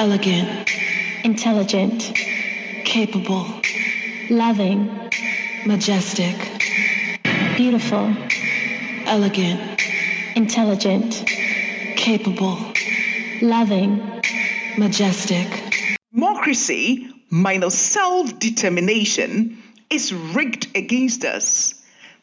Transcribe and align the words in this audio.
elegant, 0.00 0.70
intelligent, 1.24 2.14
capable, 2.86 3.46
loving, 4.30 4.88
majestic, 5.66 6.36
beautiful, 7.54 8.16
elegant, 9.04 9.82
intelligent, 10.34 11.22
capable, 11.96 12.56
loving, 13.42 14.22
majestic. 14.78 15.46
Democracy 16.14 17.06
minus 17.28 17.78
self 17.78 18.38
determination 18.38 19.62
is 19.90 20.14
rigged 20.14 20.74
against 20.74 21.26
us. 21.26 21.74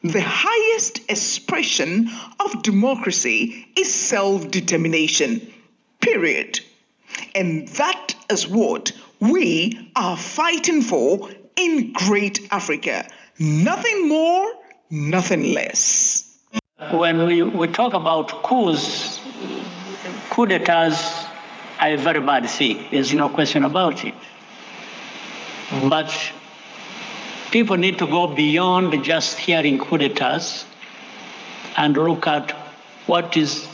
The 0.02 0.24
highest 0.26 1.02
expression 1.12 2.10
of 2.40 2.64
democracy 2.64 3.68
is 3.78 3.94
self 3.94 4.50
determination, 4.50 5.54
period. 6.02 6.62
And 7.38 7.68
that 7.68 8.16
is 8.32 8.48
what 8.48 8.94
we 9.20 9.92
are 9.96 10.18
fighting 10.18 10.82
for 10.82 11.30
in 11.56 11.94
Great 11.94 12.48
Africa. 12.50 13.08
Nothing 13.38 14.10
more, 14.10 14.54
nothing 14.90 15.54
less. 15.54 16.36
When 16.90 17.28
we, 17.28 17.44
we 17.44 17.68
talk 17.68 17.94
about 17.94 18.42
coups, 18.42 19.20
coup 20.32 20.48
d'etats 20.48 21.28
are 21.80 21.92
a 21.92 21.98
very 21.98 22.22
bad 22.22 22.50
thing. 22.50 22.84
There's 22.90 23.14
no 23.14 23.30
question 23.30 23.64
about 23.66 24.04
it. 24.04 24.16
But 25.88 26.12
people 27.52 27.78
need 27.78 28.00
to 28.00 28.08
go 28.08 28.26
beyond 28.34 29.04
just 29.04 29.38
hearing 29.38 29.78
coup 29.78 30.00
d'etats 30.00 30.66
and 31.76 31.96
look 31.96 32.26
at 32.26 32.50
what 33.06 33.38
is 33.38 33.68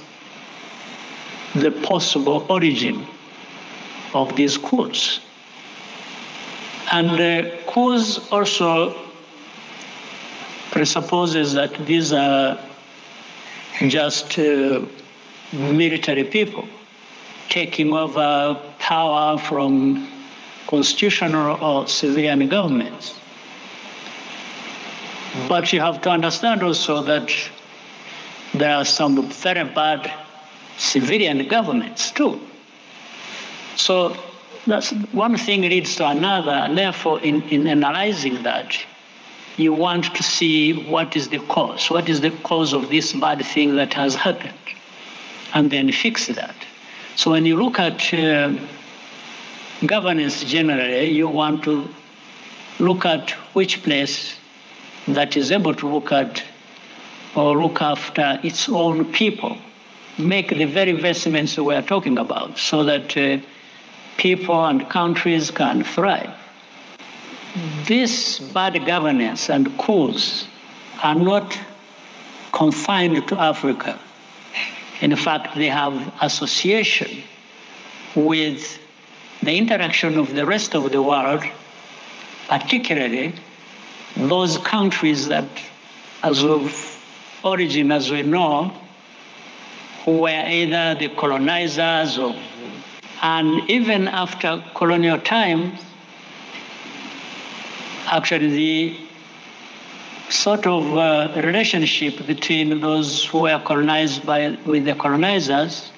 the 1.56 1.72
possible 1.72 2.46
origin 2.50 3.08
of 4.14 4.36
these 4.36 4.58
coups. 4.58 5.20
And 6.92 7.12
uh, 7.12 7.64
coups 7.66 8.20
also 8.32 8.96
presupposes 10.72 11.54
that 11.54 11.74
these 11.86 12.12
are 12.14 12.60
just 13.88 14.38
uh, 14.40 14.82
military 15.52 16.24
people 16.24 16.68
taking 17.50 17.94
over 17.94 18.60
power 18.80 19.38
from 19.38 20.10
constitutional 20.68 21.64
or 21.64 21.88
civilian 21.88 22.48
governments. 22.48 23.20
But 25.48 25.74
you 25.74 25.80
have 25.80 26.02
to 26.02 26.10
understand 26.10 26.64
also 26.64 27.02
that 27.04 27.32
there 28.54 28.76
are 28.76 28.86
some 28.86 29.30
very 29.30 29.64
bad 29.64 30.12
civilian 30.78 31.48
governments 31.48 32.12
too. 32.12 32.40
So 33.76 34.16
that's 34.66 34.92
one 35.12 35.38
thing 35.38 35.62
leads 35.62 35.96
to 35.98 36.08
another, 36.08 36.74
therefore, 36.74 37.20
in, 37.22 37.42
in 37.44 37.68
analyzing 37.68 38.44
that, 38.44 38.78
you 39.58 39.74
want 39.74 40.16
to 40.16 40.24
see 40.24 40.74
what 40.90 41.16
is 41.16 41.30
the 41.30 41.40
cause, 41.40 41.90
what 41.90 42.10
is 42.10 42.22
the 42.22 42.32
cause 42.32 42.74
of 42.74 42.90
this 42.90 43.14
bad 43.14 43.46
thing 43.46 43.76
that 43.76 43.94
has 43.94 44.16
happened, 44.16 44.54
and 45.54 45.70
then 45.70 45.92
fix 45.92 46.28
that. 46.28 46.56
So 47.16 47.32
when 47.32 47.46
you 47.46 47.62
look 47.62 47.78
at 47.78 48.14
uh, 48.14 48.54
governance 49.86 50.44
generally, 50.44 51.12
you 51.12 51.28
want 51.28 51.64
to 51.66 51.88
look 52.80 53.06
at 53.06 53.32
which 53.54 53.84
place 53.84 54.36
that 55.08 55.38
is 55.38 55.52
able 55.52 55.76
to 55.76 55.88
look 55.88 56.12
at 56.12 56.44
or 57.36 57.62
look 57.62 57.82
after 57.82 58.40
its 58.44 58.70
own 58.70 59.12
people, 59.12 59.58
make 60.18 60.50
the 60.50 60.66
very 60.66 60.92
investments 60.92 61.58
we 61.58 61.76
are 61.76 61.82
talking 61.82 62.18
about 62.18 62.58
so 62.58 62.84
that 62.84 63.16
uh, 63.18 63.38
people 64.18 64.66
and 64.66 64.90
countries 64.90 65.52
can 65.52 65.84
thrive. 65.84 66.34
This 67.86 68.40
bad 68.40 68.86
governance 68.86 69.50
and 69.50 69.78
coups 69.78 70.48
are 71.04 71.16
not 71.16 71.58
confined 72.52 73.28
to 73.28 73.40
Africa. 73.40 74.00
In 75.02 75.16
fact, 75.16 75.56
they 75.56 75.68
have 75.68 76.14
association 76.22 77.24
with 78.16 78.80
the 79.42 79.58
interaction 79.58 80.18
of 80.18 80.34
the 80.34 80.46
rest 80.46 80.76
of 80.76 80.92
the 80.92 81.02
world, 81.02 81.44
particularly 82.48 83.34
those 84.16 84.58
countries 84.60 85.28
that, 85.28 85.48
as 86.22 86.44
of 86.44 86.72
origin, 87.44 87.92
as 87.92 88.12
we 88.12 88.22
know, 88.22 88.72
who 90.06 90.20
were 90.20 90.30
either 90.30 90.96
the 90.96 91.10
colonizers 91.10 92.18
or, 92.18 92.36
and 93.24 93.70
even 93.70 94.10
after 94.10 94.62
colonial 94.76 95.18
times, 95.18 95.80
actually 98.08 98.50
the 98.50 98.98
sort 100.30 100.68
of 100.68 100.98
uh, 100.98 101.32
relationship 101.38 102.28
between 102.28 102.82
those 102.82 103.24
who 103.26 103.40
were 103.40 103.62
colonized 103.64 104.26
by 104.26 104.58
with 104.66 104.84
the 104.84 104.94
colonizers 104.96 105.92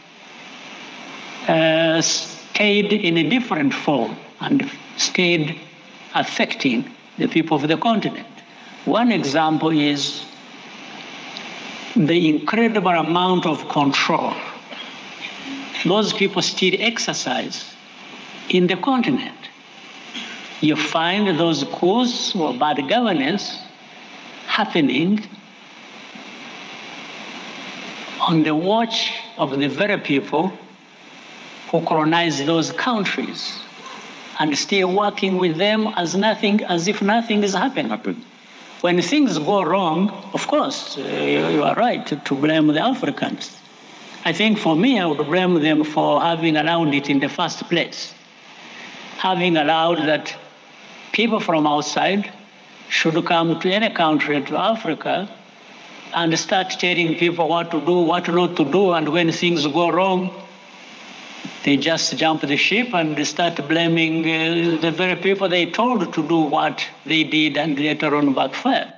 uh, 1.47 1.99
stayed 1.99 2.93
in 2.93 3.17
a 3.17 3.27
different 3.27 3.73
form 3.73 4.15
and 4.41 4.69
stayed 4.97 5.59
affecting 6.13 6.87
the 7.17 7.27
people 7.27 7.57
of 7.57 7.67
the 7.67 7.77
continent. 7.77 8.27
One 8.85 9.11
example 9.11 9.71
is 9.71 10.23
the 11.95 12.29
incredible 12.29 12.91
amount 12.91 13.47
of 13.47 13.67
control 13.69 14.35
those 15.83 16.13
people 16.13 16.41
still 16.41 16.75
exercise 16.79 17.73
in 18.49 18.67
the 18.67 18.75
continent. 18.77 19.37
You 20.61 20.75
find 20.75 21.39
those 21.39 21.63
coups 21.63 22.35
or 22.35 22.53
bad 22.53 22.87
governance 22.87 23.59
happening 24.47 25.19
on 28.21 28.43
the 28.43 28.55
watch 28.55 29.13
of 29.37 29.57
the 29.59 29.67
very 29.67 29.99
people 29.99 30.51
who 31.69 31.81
colonize 31.81 32.43
those 32.45 32.71
countries 32.71 33.59
and 34.39 34.57
still 34.57 34.93
working 34.93 35.37
with 35.37 35.57
them 35.57 35.87
as 35.95 36.15
nothing, 36.15 36.63
as 36.63 36.87
if 36.87 37.01
nothing 37.01 37.43
is 37.43 37.53
happening. 37.53 38.23
When 38.81 39.01
things 39.01 39.37
go 39.37 39.63
wrong, 39.63 40.09
of 40.33 40.47
course, 40.47 40.97
uh, 40.97 41.01
you 41.01 41.63
are 41.63 41.75
right 41.75 42.05
to 42.05 42.35
blame 42.35 42.67
the 42.67 42.81
Africans. 42.81 43.57
I 44.27 44.33
think 44.33 44.57
for 44.57 44.75
me, 44.75 44.99
I 44.99 45.05
would 45.05 45.25
blame 45.27 45.61
them 45.61 45.83
for 45.83 46.19
having 46.19 46.57
allowed 46.57 46.95
it 46.95 47.11
in 47.11 47.19
the 47.19 47.29
first 47.29 47.69
place, 47.69 48.11
having 49.17 49.55
allowed 49.55 49.99
that 50.07 50.35
people 51.11 51.39
from 51.39 51.67
outside 51.67 52.31
should 52.89 53.23
come 53.23 53.59
to 53.59 53.71
any 53.71 53.91
country, 53.91 54.41
to 54.41 54.57
Africa, 54.57 55.29
and 56.15 56.39
start 56.39 56.71
telling 56.71 57.15
people 57.15 57.47
what 57.47 57.69
to 57.69 57.79
do, 57.81 57.99
what 57.99 58.27
not 58.27 58.57
to 58.57 58.65
do, 58.65 58.93
and 58.93 59.09
when 59.09 59.31
things 59.31 59.67
go 59.67 59.91
wrong, 59.91 60.33
they 61.63 61.77
just 61.77 62.17
jump 62.17 62.41
the 62.41 62.57
ship 62.57 62.95
and 62.95 63.27
start 63.27 63.55
blaming 63.67 64.25
uh, 64.25 64.77
the 64.81 64.91
very 64.91 65.15
people 65.15 65.47
they 65.49 65.67
told 65.67 66.13
to 66.13 66.27
do 66.27 66.39
what 66.41 66.83
they 67.05 67.23
did 67.23 67.57
and 67.57 67.77
later 67.77 68.15
on 68.15 68.33
backfire. 68.33 68.91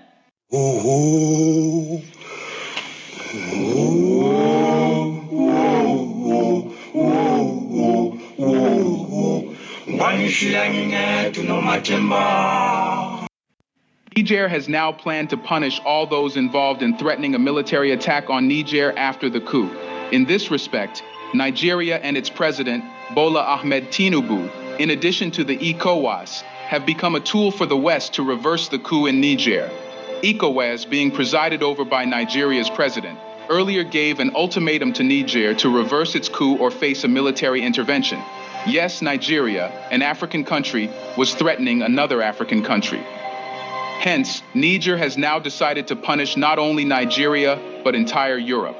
Niger 14.17 14.49
has 14.49 14.67
now 14.67 14.91
planned 14.91 15.29
to 15.29 15.37
punish 15.37 15.79
all 15.85 16.05
those 16.05 16.35
involved 16.35 16.81
in 16.81 16.97
threatening 16.97 17.33
a 17.33 17.39
military 17.39 17.91
attack 17.91 18.29
on 18.29 18.49
Niger 18.49 18.91
after 18.97 19.29
the 19.29 19.39
coup. 19.39 19.69
In 20.11 20.25
this 20.25 20.51
respect, 20.51 21.01
Nigeria 21.33 21.97
and 21.99 22.17
its 22.17 22.29
president, 22.29 22.83
Bola 23.15 23.41
Ahmed 23.41 23.85
Tinubu, 23.85 24.49
in 24.79 24.89
addition 24.89 25.31
to 25.31 25.45
the 25.45 25.57
ECOWAS, 25.57 26.41
have 26.41 26.85
become 26.85 27.15
a 27.15 27.21
tool 27.21 27.49
for 27.49 27.65
the 27.65 27.77
West 27.77 28.15
to 28.15 28.23
reverse 28.23 28.67
the 28.67 28.79
coup 28.79 29.05
in 29.05 29.21
Niger. 29.21 29.69
ECOWAS, 30.23 30.89
being 30.89 31.09
presided 31.11 31.63
over 31.63 31.85
by 31.85 32.03
Nigeria's 32.03 32.69
president, 32.69 33.17
earlier 33.49 33.83
gave 33.85 34.19
an 34.19 34.31
ultimatum 34.35 34.91
to 34.93 35.03
Niger 35.03 35.53
to 35.53 35.69
reverse 35.69 36.15
its 36.15 36.27
coup 36.27 36.57
or 36.57 36.69
face 36.69 37.05
a 37.05 37.07
military 37.07 37.61
intervention. 37.61 38.21
Yes, 38.67 39.01
Nigeria, 39.01 39.69
an 39.91 40.01
African 40.01 40.43
country, 40.43 40.91
was 41.17 41.33
threatening 41.33 41.83
another 41.83 42.21
African 42.21 42.63
country. 42.63 42.99
Hence, 42.99 44.43
Niger 44.53 44.97
has 44.97 45.17
now 45.17 45.39
decided 45.39 45.87
to 45.87 45.95
punish 45.95 46.35
not 46.35 46.59
only 46.59 46.83
Nigeria, 46.83 47.57
but 47.85 47.95
entire 47.95 48.37
Europe. 48.37 48.75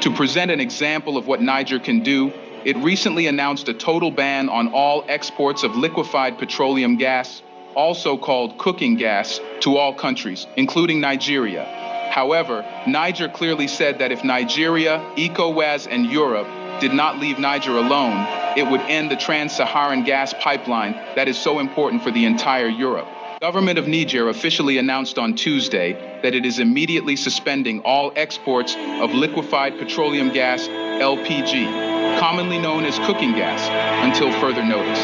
To 0.00 0.12
present 0.12 0.50
an 0.50 0.58
example 0.58 1.16
of 1.16 1.28
what 1.28 1.40
Niger 1.40 1.78
can 1.78 2.02
do, 2.02 2.32
it 2.64 2.76
recently 2.78 3.28
announced 3.28 3.68
a 3.68 3.74
total 3.74 4.10
ban 4.10 4.48
on 4.48 4.72
all 4.72 5.04
exports 5.06 5.62
of 5.62 5.76
liquefied 5.76 6.36
petroleum 6.36 6.96
gas, 6.96 7.42
also 7.76 8.16
called 8.16 8.58
cooking 8.58 8.96
gas, 8.96 9.38
to 9.60 9.76
all 9.76 9.94
countries, 9.94 10.48
including 10.56 11.00
Nigeria. 11.00 11.64
However, 12.10 12.66
Niger 12.88 13.28
clearly 13.28 13.68
said 13.68 14.00
that 14.00 14.10
if 14.10 14.24
Nigeria, 14.24 14.98
ECOWAS, 15.16 15.86
and 15.88 16.06
Europe 16.06 16.48
did 16.82 16.92
not 16.92 17.20
leave 17.20 17.38
Niger 17.38 17.76
alone, 17.76 18.26
it 18.58 18.68
would 18.68 18.80
end 18.80 19.08
the 19.08 19.14
trans-Saharan 19.16 20.02
gas 20.02 20.34
pipeline 20.40 20.94
that 21.14 21.28
is 21.28 21.38
so 21.38 21.60
important 21.60 22.02
for 22.02 22.10
the 22.10 22.24
entire 22.24 22.66
Europe. 22.66 23.06
Government 23.40 23.78
of 23.78 23.86
Niger 23.86 24.28
officially 24.28 24.78
announced 24.78 25.16
on 25.16 25.36
Tuesday 25.36 25.92
that 26.24 26.34
it 26.34 26.44
is 26.44 26.58
immediately 26.58 27.14
suspending 27.14 27.82
all 27.82 28.12
exports 28.16 28.74
of 28.76 29.14
liquefied 29.14 29.78
petroleum 29.78 30.32
gas, 30.32 30.66
LPG, 30.66 32.18
commonly 32.18 32.58
known 32.58 32.84
as 32.84 32.98
cooking 33.06 33.30
gas, 33.30 33.62
until 34.04 34.32
further 34.40 34.64
notice. 34.64 34.98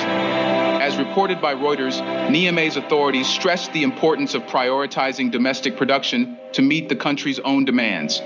As 0.82 0.96
reported 0.96 1.40
by 1.40 1.54
Reuters, 1.54 2.00
Niamey's 2.28 2.76
authorities 2.76 3.28
stressed 3.28 3.72
the 3.72 3.84
importance 3.84 4.34
of 4.34 4.42
prioritizing 4.42 5.31
domestic 5.31 5.76
production 5.76 6.38
to 6.54 6.62
meet 6.62 6.88
the 6.88 6.96
country's 6.96 7.38
own 7.38 7.64
demands. 7.64 8.20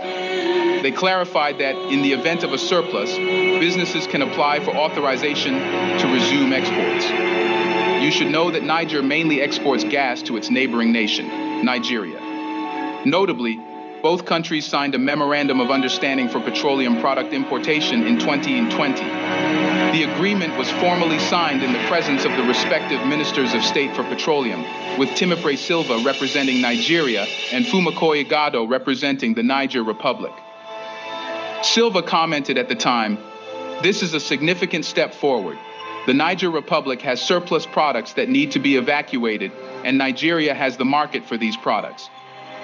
They 0.82 0.90
clarified 0.90 1.58
that 1.58 1.76
in 1.76 2.02
the 2.02 2.12
event 2.12 2.42
of 2.42 2.52
a 2.52 2.58
surplus, 2.58 3.16
businesses 3.16 4.08
can 4.08 4.20
apply 4.20 4.58
for 4.64 4.74
authorization 4.74 5.54
to 5.54 6.12
resume 6.12 6.52
exports. 6.52 7.04
You 8.02 8.10
should 8.10 8.32
know 8.32 8.50
that 8.50 8.64
Niger 8.64 9.00
mainly 9.00 9.40
exports 9.40 9.84
gas 9.84 10.22
to 10.22 10.36
its 10.36 10.50
neighboring 10.50 10.90
nation, 10.90 11.64
Nigeria. 11.64 12.18
Notably, 13.06 13.60
both 14.02 14.24
countries 14.24 14.66
signed 14.66 14.96
a 14.96 14.98
memorandum 14.98 15.60
of 15.60 15.70
understanding 15.70 16.28
for 16.28 16.40
petroleum 16.40 17.00
product 17.00 17.32
importation 17.32 18.04
in 18.04 18.18
2020. 18.18 19.04
The 19.92 20.12
agreement 20.12 20.58
was 20.58 20.68
formally 20.72 21.20
signed 21.20 21.62
in 21.62 21.72
the 21.72 21.86
presence 21.86 22.24
of 22.24 22.32
the 22.32 22.42
respective 22.42 23.06
ministers 23.06 23.54
of 23.54 23.62
state 23.62 23.94
for 23.94 24.02
petroleum, 24.02 24.62
with 24.98 25.10
Timipre 25.10 25.56
Sylva 25.56 25.98
representing 26.04 26.60
Nigeria 26.60 27.24
and 27.52 27.64
Foumakoye 27.64 28.28
Gado 28.28 28.68
representing 28.68 29.34
the 29.34 29.44
Niger 29.44 29.84
Republic. 29.84 30.32
Sylva 31.64 32.02
commented 32.02 32.58
at 32.58 32.68
the 32.68 32.74
time, 32.74 33.18
This 33.82 34.02
is 34.02 34.14
a 34.14 34.20
significant 34.20 34.84
step 34.84 35.14
forward. 35.14 35.58
The 36.06 36.14
Niger 36.14 36.50
Republic 36.50 37.00
has 37.02 37.22
surplus 37.22 37.66
products 37.66 38.14
that 38.14 38.28
need 38.28 38.52
to 38.52 38.58
be 38.58 38.76
evacuated, 38.76 39.52
and 39.84 39.96
Nigeria 39.96 40.54
has 40.54 40.76
the 40.76 40.84
market 40.84 41.24
for 41.24 41.36
these 41.36 41.56
products. 41.56 42.08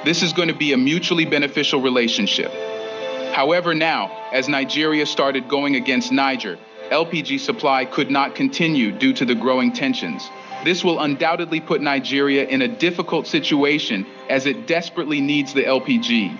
This 0.05 0.23
is 0.23 0.33
going 0.33 0.49
to 0.49 0.55
be 0.55 0.73
a 0.73 0.77
mutually 0.77 1.25
beneficial 1.25 1.81
relationship. 1.81 2.53
However, 3.33 3.75
now, 3.75 4.11
as 4.33 4.49
Nigeria 4.49 5.06
started 5.06 5.49
going 5.49 5.77
against 5.77 6.11
Niger, 6.11 6.59
LPG 6.91 7.39
supply 7.39 7.85
could 7.85 8.11
not 8.11 8.35
continue 8.35 8.91
due 8.91 9.12
to 9.12 9.25
the 9.25 9.35
growing 9.35 9.73
tensions. 9.73 10.29
This 10.65 10.83
will 10.83 10.99
undoubtedly 10.99 11.61
put 11.61 11.81
Nigeria 11.81 12.44
in 12.49 12.62
a 12.62 12.69
difficult 12.69 13.29
situation 13.29 14.06
as 14.29 14.47
it 14.47 14.67
desperately 14.67 15.21
needs 15.21 15.55
the 15.55 15.62
LPG. 15.62 16.37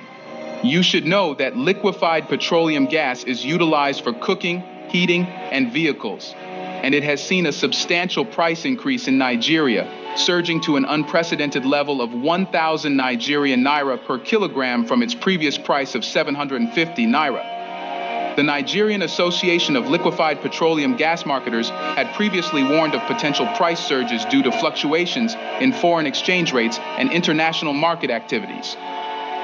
You 0.63 0.83
should 0.83 1.07
know 1.07 1.35
that 1.35 1.57
liquefied 1.57 2.29
petroleum 2.29 2.87
gas 2.87 3.25
is 3.25 3.45
utilized 3.45 4.03
for 4.03 4.13
cooking, 4.13 4.63
heating, 4.89 5.27
and 5.27 5.73
vehicles 5.73 6.35
and 6.83 6.95
it 6.95 7.03
has 7.03 7.23
seen 7.23 7.47
a 7.47 7.53
substantial 7.53 8.25
price 8.25 8.65
increase 8.65 9.09
in 9.09 9.19
Nigeria, 9.19 9.91
surging 10.17 10.61
to 10.63 10.77
an 10.77 10.85
unprecedented 10.85 11.65
level 11.65 12.01
of 12.01 12.13
1,000 12.13 12.97
Nigerian 12.97 13.65
naira 13.65 14.03
per 14.05 14.19
kilogram 14.19 14.87
from 14.87 15.03
its 15.03 15.15
previous 15.15 15.59
price 15.59 15.95
of 15.95 16.05
750 16.05 17.07
naira. 17.07 18.37
The 18.37 18.45
Nigerian 18.45 19.03
Association 19.03 19.75
of 19.75 19.89
Liquefied 19.89 20.41
Petroleum 20.41 20.97
Gas 20.97 21.27
Marketers 21.27 21.71
had 21.71 22.15
previously 22.15 22.63
warned 22.63 22.95
of 22.95 23.03
potential 23.09 23.49
price 23.57 23.85
surges 23.85 24.25
due 24.27 24.45
to 24.45 24.53
fluctuations 24.53 25.35
in 25.61 25.73
foreign 25.73 26.07
exchange 26.07 26.53
rates 26.53 26.79
and 26.79 27.11
international 27.11 27.73
market 27.73 28.11
activities. 28.11 28.77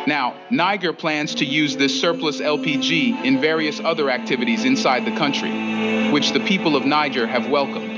Now, 0.06 0.34
Niger 0.50 0.92
plans 0.92 1.36
to 1.36 1.46
use 1.46 1.76
this 1.76 1.98
surplus 1.98 2.40
LPG 2.40 3.24
in 3.24 3.40
various 3.40 3.80
other 3.80 4.10
activities 4.10 4.64
inside 4.64 5.06
the 5.06 5.16
country, 5.16 6.10
which 6.10 6.32
the 6.32 6.40
people 6.40 6.76
of 6.76 6.84
Niger 6.84 7.26
have 7.26 7.48
welcomed. 7.48 7.90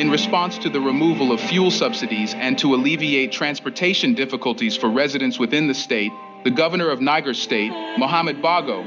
In 0.00 0.10
response 0.10 0.56
to 0.58 0.70
the 0.70 0.80
removal 0.80 1.32
of 1.32 1.40
fuel 1.40 1.70
subsidies 1.70 2.32
and 2.32 2.58
to 2.60 2.74
alleviate 2.74 3.32
transportation 3.32 4.14
difficulties 4.14 4.76
for 4.76 4.88
residents 4.88 5.38
within 5.38 5.66
the 5.66 5.74
state, 5.74 6.12
the 6.44 6.50
governor 6.50 6.88
of 6.88 7.00
Niger 7.02 7.34
State, 7.34 7.72
Mohamed 7.98 8.40
Bago, 8.40 8.82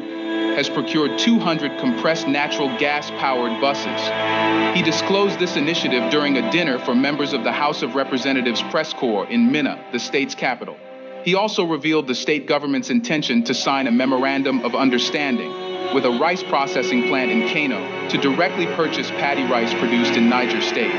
has 0.56 0.68
procured 0.68 1.20
200 1.20 1.80
compressed 1.80 2.28
natural 2.28 2.70
gas 2.80 3.12
powered 3.12 3.62
buses. 3.62 4.76
He 4.76 4.82
disclosed 4.82 5.38
this 5.38 5.58
initiative 5.58 6.10
during 6.10 6.38
a 6.38 6.52
dinner 6.52 6.80
for 6.80 6.96
members 6.96 7.34
of 7.34 7.44
the 7.44 7.52
House 7.52 7.84
of 7.84 7.94
Representatives 7.94 8.62
press 8.64 8.94
corps 8.94 9.28
in 9.28 9.52
Minna, 9.52 9.84
the 9.92 10.00
state's 10.00 10.34
capital. 10.34 10.78
He 11.24 11.36
also 11.36 11.64
revealed 11.66 12.08
the 12.08 12.16
state 12.16 12.48
government's 12.48 12.90
intention 12.90 13.44
to 13.44 13.54
sign 13.54 13.88
a 13.88 13.92
memorandum 13.92 14.62
of 14.66 14.76
understanding 14.76 15.94
with 15.94 16.06
a 16.06 16.10
rice 16.10 16.42
processing 16.42 17.08
plant 17.08 17.32
in 17.32 17.48
Kano 17.50 18.10
to 18.10 18.18
directly 18.18 18.66
purchase 18.66 19.10
paddy 19.12 19.44
rice 19.44 19.74
produced 19.74 20.14
in 20.14 20.30
Niger 20.30 20.62
State. 20.62 20.92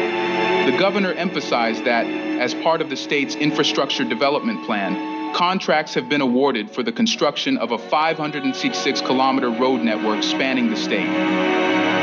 The 0.71 0.77
governor 0.79 1.13
emphasized 1.13 1.85
that, 1.87 2.07
as 2.07 2.55
part 2.55 2.81
of 2.81 2.91
the 2.91 2.97
state's 2.97 3.35
infrastructure 3.35 4.05
development 4.05 4.65
plan, 4.65 5.35
contracts 5.35 5.95
have 5.95 6.09
been 6.09 6.21
awarded 6.21 6.71
for 6.71 6.83
the 6.83 6.93
construction 6.93 7.57
of 7.57 7.73
a 7.73 7.79
566 7.79 9.01
kilometer 9.01 9.51
road 9.51 9.81
network 9.81 10.23
spanning 10.23 10.71
the 10.71 10.77
state. 10.77 11.09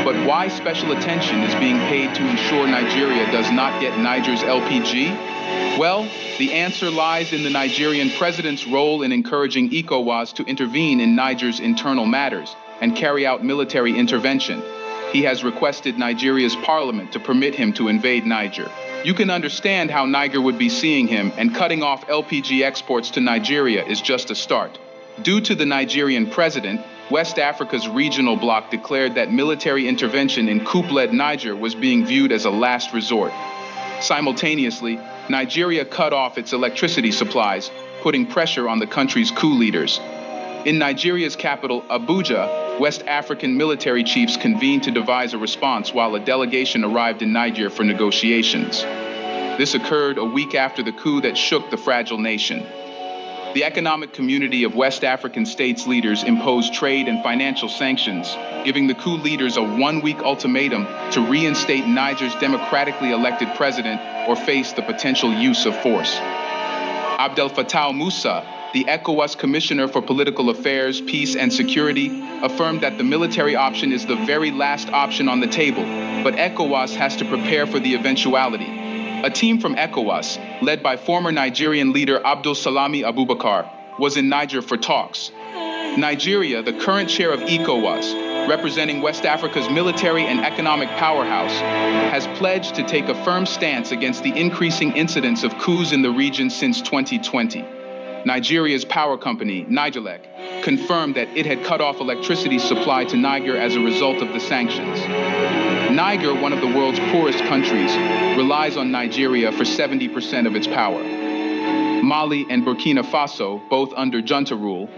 But 0.04 0.26
why 0.26 0.48
special 0.48 0.92
attention 0.92 1.40
is 1.40 1.54
being 1.54 1.78
paid 1.88 2.14
to 2.16 2.28
ensure 2.28 2.66
Nigeria 2.66 3.30
does 3.30 3.50
not 3.50 3.80
get 3.80 3.98
Niger's 3.98 4.40
LPG? 4.40 5.39
Well, 5.78 6.08
the 6.38 6.52
answer 6.52 6.90
lies 6.90 7.32
in 7.32 7.42
the 7.42 7.50
Nigerian 7.50 8.10
president's 8.10 8.66
role 8.66 9.02
in 9.02 9.12
encouraging 9.12 9.70
ECOWAS 9.70 10.34
to 10.34 10.44
intervene 10.44 11.00
in 11.00 11.14
Niger's 11.14 11.60
internal 11.60 12.06
matters 12.06 12.54
and 12.80 12.96
carry 12.96 13.24
out 13.26 13.44
military 13.44 13.96
intervention. 13.96 14.62
He 15.12 15.22
has 15.22 15.42
requested 15.42 15.98
Nigeria's 15.98 16.54
parliament 16.56 17.12
to 17.12 17.20
permit 17.20 17.54
him 17.54 17.72
to 17.74 17.88
invade 17.88 18.26
Niger. 18.26 18.70
You 19.04 19.14
can 19.14 19.30
understand 19.30 19.90
how 19.90 20.04
Niger 20.06 20.40
would 20.40 20.58
be 20.58 20.68
seeing 20.68 21.08
him, 21.08 21.32
and 21.38 21.54
cutting 21.54 21.82
off 21.82 22.06
LPG 22.06 22.62
exports 22.62 23.10
to 23.12 23.20
Nigeria 23.20 23.84
is 23.84 24.00
just 24.00 24.30
a 24.30 24.34
start. 24.34 24.78
Due 25.22 25.40
to 25.40 25.54
the 25.54 25.66
Nigerian 25.66 26.30
president, 26.30 26.80
West 27.10 27.38
Africa's 27.38 27.88
regional 27.88 28.36
bloc 28.36 28.70
declared 28.70 29.14
that 29.14 29.32
military 29.32 29.88
intervention 29.88 30.48
in 30.48 30.64
coup 30.64 30.82
led 30.82 31.12
Niger 31.12 31.56
was 31.56 31.74
being 31.74 32.04
viewed 32.04 32.32
as 32.32 32.44
a 32.44 32.50
last 32.50 32.92
resort. 32.92 33.32
Simultaneously, 34.00 34.98
Nigeria 35.30 35.84
cut 35.84 36.12
off 36.12 36.38
its 36.38 36.52
electricity 36.52 37.12
supplies, 37.12 37.70
putting 38.02 38.26
pressure 38.26 38.68
on 38.68 38.78
the 38.78 38.86
country's 38.86 39.30
coup 39.30 39.54
leaders. 39.54 40.00
In 40.64 40.78
Nigeria's 40.78 41.36
capital, 41.36 41.82
Abuja, 41.82 42.78
West 42.80 43.02
African 43.06 43.56
military 43.56 44.04
chiefs 44.04 44.36
convened 44.36 44.82
to 44.82 44.90
devise 44.90 45.32
a 45.32 45.38
response 45.38 45.94
while 45.94 46.14
a 46.14 46.20
delegation 46.20 46.84
arrived 46.84 47.22
in 47.22 47.32
Niger 47.32 47.70
for 47.70 47.84
negotiations. 47.84 48.82
This 49.58 49.74
occurred 49.74 50.18
a 50.18 50.24
week 50.24 50.54
after 50.54 50.82
the 50.82 50.92
coup 50.92 51.20
that 51.20 51.36
shook 51.36 51.70
the 51.70 51.76
fragile 51.76 52.18
nation. 52.18 52.66
The 53.52 53.64
economic 53.64 54.12
community 54.12 54.62
of 54.62 54.76
West 54.76 55.02
African 55.02 55.44
states 55.44 55.84
leaders 55.88 56.22
imposed 56.22 56.72
trade 56.72 57.08
and 57.08 57.20
financial 57.20 57.68
sanctions, 57.68 58.32
giving 58.64 58.86
the 58.86 58.94
coup 58.94 59.16
leaders 59.16 59.56
a 59.56 59.62
one 59.62 60.02
week 60.02 60.18
ultimatum 60.18 60.86
to 61.10 61.20
reinstate 61.28 61.84
Niger's 61.84 62.34
democratically 62.36 63.10
elected 63.10 63.48
president 63.56 64.00
or 64.28 64.36
face 64.36 64.72
the 64.72 64.82
potential 64.82 65.32
use 65.32 65.66
of 65.66 65.76
force. 65.82 66.14
Abdel 66.14 67.50
Fattah 67.50 67.92
Musa, 67.92 68.46
the 68.72 68.84
ECOWAS 68.84 69.36
Commissioner 69.36 69.88
for 69.88 70.00
Political 70.00 70.50
Affairs, 70.50 71.00
Peace, 71.00 71.34
and 71.34 71.52
Security, 71.52 72.22
affirmed 72.42 72.82
that 72.82 72.98
the 72.98 73.04
military 73.04 73.56
option 73.56 73.92
is 73.92 74.06
the 74.06 74.14
very 74.14 74.52
last 74.52 74.88
option 74.90 75.28
on 75.28 75.40
the 75.40 75.48
table, 75.48 75.82
but 76.22 76.34
ECOWAS 76.34 76.94
has 76.94 77.16
to 77.16 77.24
prepare 77.24 77.66
for 77.66 77.80
the 77.80 77.94
eventuality. 77.96 78.79
A 79.22 79.28
team 79.28 79.60
from 79.60 79.76
ECOWAS, 79.76 80.62
led 80.62 80.82
by 80.82 80.96
former 80.96 81.30
Nigerian 81.30 81.92
leader 81.92 82.18
Abdulsalami 82.20 83.02
Abubakar, 83.02 83.98
was 83.98 84.16
in 84.16 84.30
Niger 84.30 84.62
for 84.62 84.78
talks. 84.78 85.30
Nigeria, 85.98 86.62
the 86.62 86.72
current 86.72 87.10
chair 87.10 87.30
of 87.30 87.40
ECOWAS, 87.40 88.48
representing 88.48 89.02
West 89.02 89.26
Africa's 89.26 89.68
military 89.68 90.22
and 90.22 90.40
economic 90.40 90.88
powerhouse, 90.90 91.52
has 91.52 92.26
pledged 92.38 92.76
to 92.76 92.86
take 92.86 93.08
a 93.08 93.24
firm 93.24 93.44
stance 93.44 93.92
against 93.92 94.22
the 94.22 94.32
increasing 94.34 94.92
incidence 94.92 95.44
of 95.44 95.58
coups 95.58 95.92
in 95.92 96.00
the 96.00 96.10
region 96.10 96.48
since 96.48 96.80
2020. 96.80 97.62
Nigeria's 98.24 98.86
power 98.86 99.18
company, 99.18 99.66
Nigelec, 99.66 100.62
confirmed 100.62 101.16
that 101.16 101.28
it 101.36 101.44
had 101.44 101.62
cut 101.64 101.82
off 101.82 102.00
electricity 102.00 102.58
supply 102.58 103.04
to 103.04 103.16
Niger 103.18 103.56
as 103.56 103.76
a 103.76 103.80
result 103.80 104.22
of 104.22 104.32
the 104.32 104.40
sanctions. 104.40 105.69
Niger, 105.90 106.34
one 106.34 106.52
of 106.52 106.60
the 106.60 106.66
world's 106.66 106.98
poorest 107.10 107.38
countries, 107.40 107.94
relies 108.36 108.76
on 108.76 108.90
Nigeria 108.90 109.52
for 109.52 109.64
70% 109.64 110.46
of 110.46 110.54
its 110.54 110.66
power. 110.66 111.02
Mali 112.02 112.46
and 112.48 112.64
Burkina 112.64 113.02
Faso, 113.04 113.60
both 113.68 113.92
under 113.96 114.20
junta 114.20 114.56
rule, 114.56 114.88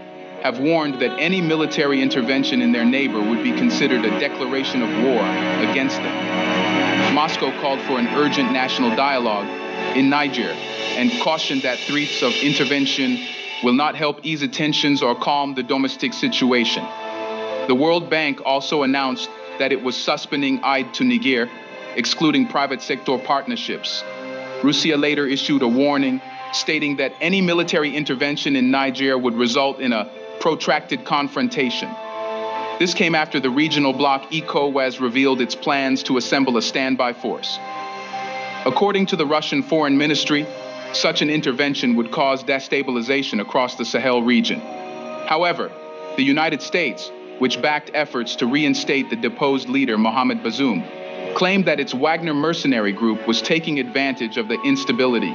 have 0.43 0.59
warned 0.59 1.01
that 1.01 1.17
any 1.19 1.41
military 1.41 2.01
intervention 2.01 2.61
in 2.61 2.71
their 2.71 2.85
neighbor 2.85 3.19
would 3.21 3.43
be 3.43 3.51
considered 3.51 4.03
a 4.03 4.19
declaration 4.19 4.81
of 4.81 4.89
war 5.03 5.21
against 5.69 5.97
them. 5.97 7.13
Moscow 7.15 7.51
called 7.61 7.79
for 7.81 7.97
an 7.99 8.07
urgent 8.07 8.51
national 8.51 8.95
dialogue 8.95 9.47
in 9.95 10.09
Niger 10.09 10.51
and 10.97 11.11
cautioned 11.21 11.61
that 11.61 11.79
threats 11.79 12.21
of 12.21 12.33
intervention 12.43 13.19
will 13.63 13.73
not 13.73 13.95
help 13.95 14.19
ease 14.23 14.45
tensions 14.49 15.01
or 15.01 15.15
calm 15.15 15.55
the 15.55 15.63
domestic 15.63 16.13
situation. 16.13 16.83
The 17.67 17.75
World 17.75 18.09
Bank 18.09 18.41
also 18.45 18.83
announced 18.83 19.29
that 19.59 19.71
it 19.71 19.81
was 19.81 19.95
suspending 19.95 20.61
aid 20.63 20.93
to 20.95 21.03
Niger, 21.03 21.49
excluding 21.95 22.47
private 22.47 22.81
sector 22.81 23.17
partnerships. 23.17 24.03
Russia 24.63 24.95
later 24.97 25.27
issued 25.27 25.61
a 25.61 25.67
warning 25.67 26.21
stating 26.53 26.97
that 26.97 27.13
any 27.19 27.41
military 27.41 27.95
intervention 27.95 28.55
in 28.55 28.71
Niger 28.71 29.17
would 29.17 29.35
result 29.35 29.79
in 29.79 29.91
a 29.91 30.09
protracted 30.39 31.03
confrontation. 31.05 31.89
This 32.79 32.93
came 32.93 33.15
after 33.15 33.39
the 33.39 33.49
regional 33.49 33.93
bloc 33.93 34.31
ECOWAS 34.31 34.99
revealed 34.99 35.41
its 35.41 35.55
plans 35.55 36.03
to 36.03 36.17
assemble 36.17 36.57
a 36.57 36.61
standby 36.61 37.13
force. 37.13 37.57
According 38.65 39.07
to 39.07 39.15
the 39.15 39.25
Russian 39.25 39.63
Foreign 39.63 39.97
Ministry, 39.97 40.45
such 40.93 41.21
an 41.21 41.29
intervention 41.29 41.95
would 41.95 42.11
cause 42.11 42.43
destabilization 42.43 43.41
across 43.41 43.75
the 43.75 43.85
Sahel 43.85 44.23
region. 44.23 44.59
However, 44.59 45.71
the 46.17 46.23
United 46.23 46.61
States, 46.61 47.11
which 47.39 47.61
backed 47.61 47.91
efforts 47.93 48.35
to 48.37 48.47
reinstate 48.47 49.09
the 49.09 49.15
deposed 49.15 49.69
leader 49.69 49.97
Mohamed 49.97 50.43
Bazoum, 50.43 51.35
claimed 51.35 51.65
that 51.65 51.79
its 51.79 51.93
Wagner 51.93 52.33
mercenary 52.33 52.91
group 52.91 53.27
was 53.27 53.41
taking 53.41 53.79
advantage 53.79 54.37
of 54.37 54.47
the 54.47 54.61
instability. 54.61 55.33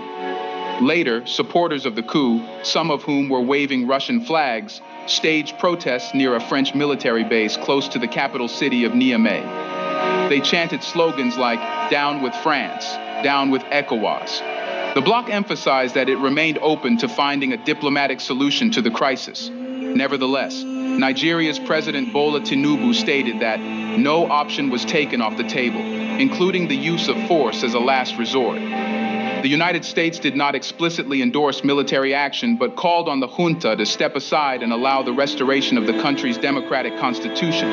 Later, 0.81 1.27
supporters 1.27 1.87
of 1.87 1.97
the 1.97 2.03
coup, 2.03 2.41
some 2.63 2.91
of 2.91 3.03
whom 3.03 3.29
were 3.29 3.41
waving 3.41 3.89
Russian 3.89 4.25
flags, 4.25 4.81
staged 5.07 5.59
protests 5.59 6.15
near 6.15 6.37
a 6.37 6.41
French 6.41 6.75
military 6.75 7.25
base 7.25 7.57
close 7.57 7.89
to 7.89 7.99
the 7.99 8.07
capital 8.07 8.47
city 8.47 8.85
of 8.85 8.93
Niamey. 8.93 10.29
They 10.29 10.41
chanted 10.41 10.83
slogans 10.83 11.37
like, 11.37 11.59
Down 11.91 12.23
with 12.23 12.35
France, 12.37 12.85
Down 13.25 13.51
with 13.51 13.63
ECOWAS. 13.63 14.95
The 14.95 15.01
bloc 15.01 15.31
emphasized 15.31 15.95
that 15.95 16.09
it 16.09 16.19
remained 16.19 16.59
open 16.59 16.99
to 16.99 17.09
finding 17.09 17.53
a 17.53 17.65
diplomatic 17.65 18.21
solution 18.21 18.71
to 18.73 18.83
the 18.83 18.91
crisis. 18.91 19.51
Nevertheless, 19.51 20.63
Nigeria's 20.99 21.61
President 21.61 22.13
Bola 22.13 22.41
Tinubu 22.41 22.93
stated 22.93 23.39
that 23.39 23.61
no 23.61 24.29
option 24.29 24.69
was 24.69 24.85
taken 24.85 25.23
off 25.23 25.37
the 25.37 25.45
table, 25.45 25.81
including 25.81 26.67
the 26.67 26.75
use 26.75 27.07
of 27.07 27.17
force 27.29 27.63
as 27.63 27.75
a 27.75 27.79
last 27.79 28.17
resort. 28.19 28.59
The 28.59 29.49
United 29.49 29.85
States 29.85 30.19
did 30.19 30.35
not 30.35 30.57
explicitly 30.57 31.23
endorse 31.23 31.63
military 31.63 32.15
action, 32.15 32.57
but 32.57 32.75
called 32.75 33.09
on 33.09 33.21
the 33.21 33.29
junta 33.29 33.77
to 33.77 33.87
step 33.87 34.17
aside 34.17 34.65
and 34.65 34.73
allow 34.73 35.05
the 35.05 35.13
restoration 35.13 35.79
of 35.79 35.87
the 35.87 36.03
country's 36.03 36.37
democratic 36.37 36.99
constitution. 36.99 37.69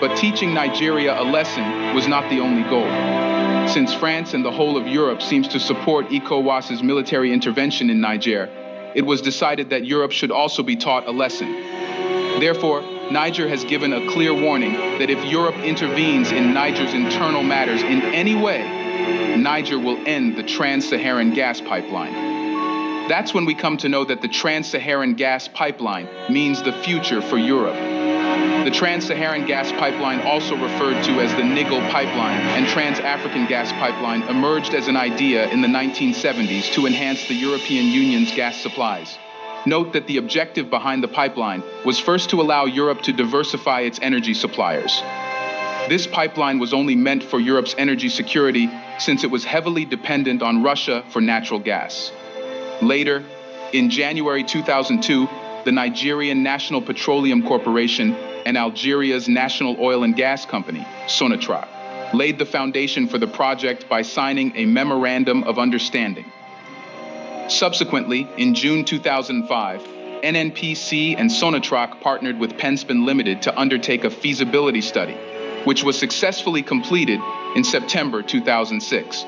But 0.00 0.16
teaching 0.16 0.54
Nigeria 0.54 1.20
a 1.20 1.24
lesson 1.24 1.96
was 1.96 2.06
not 2.06 2.30
the 2.30 2.38
only 2.38 2.62
goal. 2.70 2.88
Since 3.66 3.92
France 3.94 4.34
and 4.34 4.44
the 4.44 4.52
whole 4.52 4.76
of 4.76 4.86
Europe 4.86 5.20
seems 5.20 5.48
to 5.48 5.58
support 5.58 6.10
ECOWAS's 6.10 6.80
military 6.80 7.32
intervention 7.32 7.90
in 7.90 8.00
Niger, 8.00 8.48
it 8.94 9.04
was 9.04 9.20
decided 9.20 9.70
that 9.70 9.84
Europe 9.84 10.12
should 10.12 10.30
also 10.30 10.62
be 10.62 10.76
taught 10.76 11.08
a 11.08 11.10
lesson. 11.10 11.75
Therefore, 12.40 12.82
Niger 13.10 13.48
has 13.48 13.64
given 13.64 13.92
a 13.92 14.10
clear 14.10 14.34
warning 14.34 14.72
that 14.98 15.08
if 15.08 15.24
Europe 15.24 15.56
intervenes 15.56 16.32
in 16.32 16.52
Niger's 16.52 16.92
internal 16.92 17.42
matters 17.42 17.82
in 17.82 18.02
any 18.02 18.34
way, 18.34 19.36
Niger 19.36 19.78
will 19.78 19.96
end 20.06 20.36
the 20.36 20.42
Trans 20.42 20.88
Saharan 20.88 21.32
gas 21.32 21.60
pipeline. 21.60 23.08
That's 23.08 23.32
when 23.32 23.44
we 23.44 23.54
come 23.54 23.76
to 23.78 23.88
know 23.88 24.04
that 24.04 24.20
the 24.20 24.28
Trans 24.28 24.68
Saharan 24.68 25.14
gas 25.14 25.46
pipeline 25.48 26.08
means 26.28 26.62
the 26.62 26.72
future 26.72 27.22
for 27.22 27.38
Europe. 27.38 27.76
The 28.64 28.72
Trans 28.72 29.06
Saharan 29.06 29.46
gas 29.46 29.70
pipeline, 29.70 30.20
also 30.20 30.56
referred 30.56 31.04
to 31.04 31.12
as 31.20 31.32
the 31.36 31.42
NIGAL 31.42 31.88
pipeline 31.90 32.40
and 32.40 32.66
Trans 32.66 32.98
African 32.98 33.46
gas 33.46 33.70
pipeline, 33.72 34.24
emerged 34.24 34.74
as 34.74 34.88
an 34.88 34.96
idea 34.96 35.48
in 35.50 35.62
the 35.62 35.68
1970s 35.68 36.72
to 36.74 36.86
enhance 36.86 37.28
the 37.28 37.34
European 37.34 37.86
Union's 37.86 38.34
gas 38.34 38.60
supplies. 38.60 39.16
Note 39.66 39.94
that 39.94 40.06
the 40.06 40.18
objective 40.18 40.70
behind 40.70 41.02
the 41.02 41.08
pipeline 41.08 41.60
was 41.84 41.98
first 41.98 42.30
to 42.30 42.40
allow 42.40 42.66
Europe 42.66 43.02
to 43.02 43.12
diversify 43.12 43.80
its 43.80 43.98
energy 44.00 44.32
suppliers. 44.32 45.02
This 45.88 46.06
pipeline 46.06 46.60
was 46.60 46.72
only 46.72 46.94
meant 46.94 47.24
for 47.24 47.40
Europe's 47.40 47.74
energy 47.76 48.08
security 48.08 48.70
since 48.98 49.24
it 49.24 49.30
was 49.30 49.44
heavily 49.44 49.84
dependent 49.84 50.40
on 50.40 50.62
Russia 50.62 51.04
for 51.10 51.20
natural 51.20 51.58
gas. 51.58 52.12
Later, 52.80 53.24
in 53.72 53.90
January 53.90 54.44
2002, 54.44 55.28
the 55.64 55.72
Nigerian 55.72 56.44
National 56.44 56.80
Petroleum 56.80 57.42
Corporation 57.42 58.14
and 58.46 58.56
Algeria's 58.56 59.28
national 59.28 59.80
oil 59.80 60.04
and 60.04 60.14
gas 60.14 60.46
company, 60.46 60.86
Sonatrach, 61.08 61.66
laid 62.14 62.38
the 62.38 62.46
foundation 62.46 63.08
for 63.08 63.18
the 63.18 63.26
project 63.26 63.88
by 63.88 64.02
signing 64.02 64.52
a 64.54 64.64
memorandum 64.64 65.42
of 65.42 65.58
understanding. 65.58 66.24
Subsequently, 67.48 68.28
in 68.36 68.54
June 68.54 68.84
2005, 68.84 69.80
NNPC 69.82 71.14
and 71.16 71.30
Sonatrach 71.30 72.00
partnered 72.00 72.38
with 72.38 72.54
Penspen 72.54 73.04
Limited 73.04 73.42
to 73.42 73.58
undertake 73.58 74.04
a 74.04 74.10
feasibility 74.10 74.80
study 74.80 75.16
which 75.66 75.82
was 75.82 75.98
successfully 75.98 76.62
completed 76.62 77.20
in 77.56 77.64
September 77.64 78.22
2006. 78.22 79.24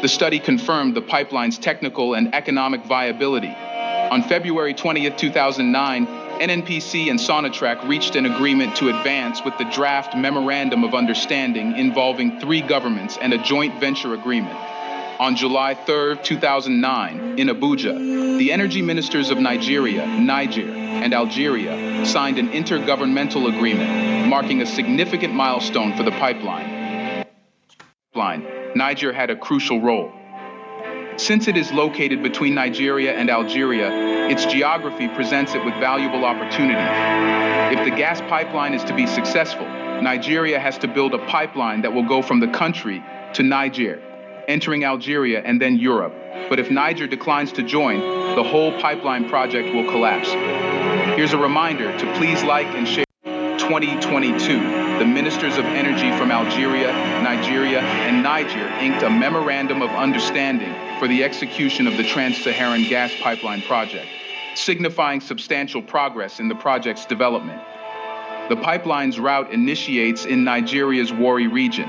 The 0.00 0.08
study 0.08 0.38
confirmed 0.38 0.96
the 0.96 1.02
pipeline's 1.02 1.58
technical 1.58 2.14
and 2.14 2.34
economic 2.34 2.86
viability. 2.86 3.54
On 4.10 4.22
February 4.22 4.72
20, 4.72 5.10
2009, 5.10 6.06
NNPC 6.06 7.10
and 7.10 7.18
Sonatrach 7.18 7.86
reached 7.86 8.16
an 8.16 8.24
agreement 8.24 8.74
to 8.76 8.88
advance 8.88 9.44
with 9.44 9.56
the 9.58 9.64
draft 9.64 10.16
Memorandum 10.16 10.82
of 10.82 10.94
Understanding 10.94 11.76
involving 11.76 12.40
three 12.40 12.62
governments 12.62 13.18
and 13.20 13.34
a 13.34 13.38
joint 13.38 13.78
venture 13.78 14.14
agreement. 14.14 14.58
On 15.24 15.34
July 15.36 15.72
3, 15.72 16.18
2009, 16.22 17.38
in 17.38 17.48
Abuja, 17.48 18.36
the 18.36 18.52
energy 18.52 18.82
ministers 18.82 19.30
of 19.30 19.38
Nigeria, 19.38 20.06
Niger, 20.06 20.68
and 20.70 21.14
Algeria 21.14 22.04
signed 22.04 22.38
an 22.38 22.50
intergovernmental 22.50 23.48
agreement 23.48 24.28
marking 24.28 24.60
a 24.60 24.66
significant 24.66 25.32
milestone 25.32 25.96
for 25.96 26.02
the 26.02 26.10
pipeline. 26.10 27.24
Niger 28.76 29.14
had 29.14 29.30
a 29.30 29.36
crucial 29.36 29.80
role. 29.80 30.12
Since 31.16 31.48
it 31.48 31.56
is 31.56 31.72
located 31.72 32.22
between 32.22 32.54
Nigeria 32.54 33.14
and 33.14 33.30
Algeria, 33.30 34.28
its 34.28 34.44
geography 34.44 35.08
presents 35.08 35.54
it 35.54 35.64
with 35.64 35.72
valuable 35.76 36.26
opportunity. 36.26 37.74
If 37.74 37.82
the 37.88 37.96
gas 37.96 38.20
pipeline 38.28 38.74
is 38.74 38.84
to 38.84 38.94
be 38.94 39.06
successful, 39.06 39.66
Nigeria 40.02 40.60
has 40.60 40.76
to 40.78 40.86
build 40.86 41.14
a 41.14 41.26
pipeline 41.28 41.80
that 41.80 41.94
will 41.94 42.06
go 42.06 42.20
from 42.20 42.40
the 42.40 42.48
country 42.48 43.02
to 43.32 43.42
Niger 43.42 44.02
entering 44.48 44.84
Algeria 44.84 45.42
and 45.42 45.60
then 45.60 45.76
Europe. 45.76 46.14
But 46.48 46.58
if 46.58 46.70
Niger 46.70 47.06
declines 47.06 47.52
to 47.52 47.62
join, 47.62 48.00
the 48.34 48.42
whole 48.42 48.72
pipeline 48.80 49.28
project 49.28 49.74
will 49.74 49.84
collapse. 49.84 50.28
Here's 51.16 51.32
a 51.32 51.38
reminder 51.38 51.96
to 51.96 52.14
please 52.14 52.42
like 52.42 52.66
and 52.68 52.86
share 52.86 53.04
2022. 53.58 54.84
The 54.98 55.06
ministers 55.06 55.56
of 55.56 55.64
energy 55.64 56.16
from 56.18 56.30
Algeria, 56.30 56.92
Nigeria, 57.22 57.80
and 57.80 58.22
Niger 58.22 58.68
inked 58.78 59.02
a 59.02 59.10
memorandum 59.10 59.82
of 59.82 59.90
understanding 59.90 60.72
for 61.00 61.08
the 61.08 61.24
execution 61.24 61.86
of 61.86 61.96
the 61.96 62.04
Trans-Saharan 62.04 62.84
gas 62.84 63.12
pipeline 63.20 63.62
project, 63.62 64.06
signifying 64.54 65.20
substantial 65.20 65.82
progress 65.82 66.38
in 66.38 66.48
the 66.48 66.54
project's 66.54 67.06
development. 67.06 67.60
The 68.48 68.56
pipeline's 68.56 69.18
route 69.18 69.50
initiates 69.52 70.26
in 70.26 70.44
Nigeria's 70.44 71.12
Warri 71.12 71.46
region, 71.46 71.88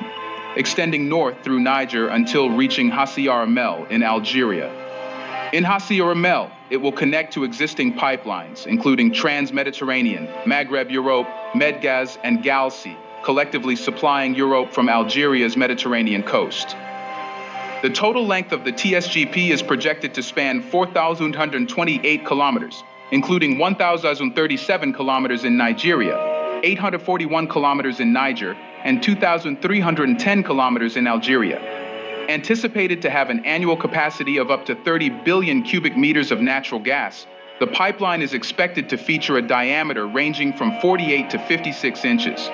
extending 0.55 1.09
north 1.09 1.43
through 1.43 1.59
Niger 1.59 2.07
until 2.07 2.49
reaching 2.49 2.89
Hassi 2.89 3.25
R'Mel 3.25 3.89
in 3.89 4.03
Algeria. 4.03 4.71
In 5.53 5.63
Hassi 5.63 5.99
R'Mel, 5.99 6.51
it 6.69 6.77
will 6.77 6.91
connect 6.91 7.33
to 7.33 7.43
existing 7.43 7.93
pipelines, 7.93 8.65
including 8.65 9.13
Trans-Mediterranean, 9.13 10.27
Maghreb 10.45 10.89
Europe, 10.89 11.27
Medgaz, 11.53 12.17
and 12.23 12.43
Galsi, 12.43 12.97
collectively 13.23 13.75
supplying 13.75 14.35
Europe 14.35 14.73
from 14.73 14.89
Algeria's 14.89 15.55
Mediterranean 15.55 16.23
coast. 16.23 16.75
The 17.81 17.91
total 17.93 18.25
length 18.25 18.51
of 18.51 18.63
the 18.63 18.71
TSGP 18.71 19.51
is 19.51 19.61
projected 19.61 20.15
to 20.15 20.23
span 20.23 20.61
4,128 20.63 22.25
kilometers, 22.25 22.83
including 23.11 23.59
1,037 23.59 24.93
kilometers 24.93 25.43
in 25.43 25.55
Nigeria, 25.55 26.34
841 26.65 27.47
kilometers 27.47 27.99
in 27.99 28.11
Niger, 28.11 28.57
and 28.83 29.01
2,310 29.01 30.43
kilometers 30.43 30.97
in 30.97 31.05
Algeria. 31.05 31.59
Anticipated 32.27 33.03
to 33.03 33.09
have 33.11 33.29
an 33.29 33.45
annual 33.45 33.77
capacity 33.77 34.37
of 34.37 34.49
up 34.49 34.65
to 34.65 34.73
30 34.73 35.09
billion 35.23 35.61
cubic 35.61 35.95
meters 35.95 36.31
of 36.31 36.41
natural 36.41 36.79
gas, 36.79 37.27
the 37.59 37.67
pipeline 37.67 38.23
is 38.23 38.33
expected 38.33 38.89
to 38.89 38.97
feature 38.97 39.37
a 39.37 39.43
diameter 39.43 40.07
ranging 40.07 40.53
from 40.53 40.77
48 40.81 41.29
to 41.29 41.39
56 41.39 42.03
inches. 42.03 42.47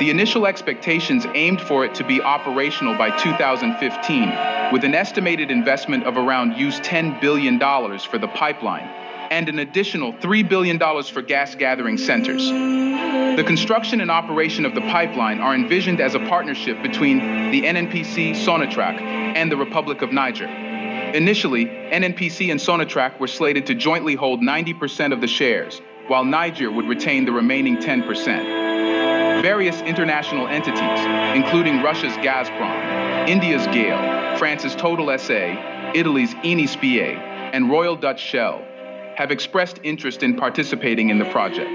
The 0.00 0.10
initial 0.10 0.46
expectations 0.46 1.24
aimed 1.34 1.62
for 1.62 1.82
it 1.86 1.94
to 1.94 2.04
be 2.04 2.20
operational 2.20 2.94
by 2.98 3.16
2015, 3.16 4.70
with 4.70 4.84
an 4.84 4.94
estimated 4.94 5.50
investment 5.50 6.04
of 6.04 6.18
around 6.18 6.58
US 6.58 6.78
$10 6.80 7.22
billion 7.22 7.58
for 7.58 8.18
the 8.18 8.28
pipeline 8.28 9.05
and 9.30 9.48
an 9.48 9.58
additional 9.58 10.12
$3 10.14 10.48
billion 10.48 10.78
for 10.78 11.22
gas 11.22 11.54
gathering 11.54 11.98
centers. 11.98 12.48
The 12.48 13.44
construction 13.46 14.00
and 14.00 14.10
operation 14.10 14.64
of 14.64 14.74
the 14.74 14.80
pipeline 14.82 15.40
are 15.40 15.54
envisioned 15.54 16.00
as 16.00 16.14
a 16.14 16.18
partnership 16.20 16.82
between 16.82 17.18
the 17.50 17.62
NNPC 17.62 18.32
Sonatrach 18.32 19.00
and 19.00 19.52
the 19.52 19.56
Republic 19.56 20.02
of 20.02 20.12
Niger. 20.12 20.46
Initially, 20.46 21.66
NNPC 21.66 22.50
and 22.50 22.58
Sonatrach 22.58 23.20
were 23.20 23.26
slated 23.26 23.66
to 23.66 23.74
jointly 23.74 24.14
hold 24.14 24.40
90% 24.40 25.12
of 25.12 25.20
the 25.20 25.26
shares, 25.26 25.80
while 26.08 26.24
Niger 26.24 26.70
would 26.70 26.86
retain 26.86 27.24
the 27.24 27.32
remaining 27.32 27.76
10%. 27.76 29.42
Various 29.42 29.80
international 29.82 30.48
entities, 30.48 31.36
including 31.36 31.82
Russia's 31.82 32.16
Gazprom, 32.18 33.28
India's 33.28 33.66
GAIL, 33.66 34.38
France's 34.38 34.74
Total 34.74 35.16
SA, 35.18 35.92
Italy's 35.94 36.34
Eni 36.36 36.68
SpA, 36.68 37.20
and 37.52 37.70
Royal 37.70 37.96
Dutch 37.96 38.20
Shell, 38.20 38.62
have 39.16 39.30
expressed 39.30 39.80
interest 39.82 40.22
in 40.22 40.36
participating 40.36 41.08
in 41.08 41.18
the 41.18 41.24
project. 41.24 41.70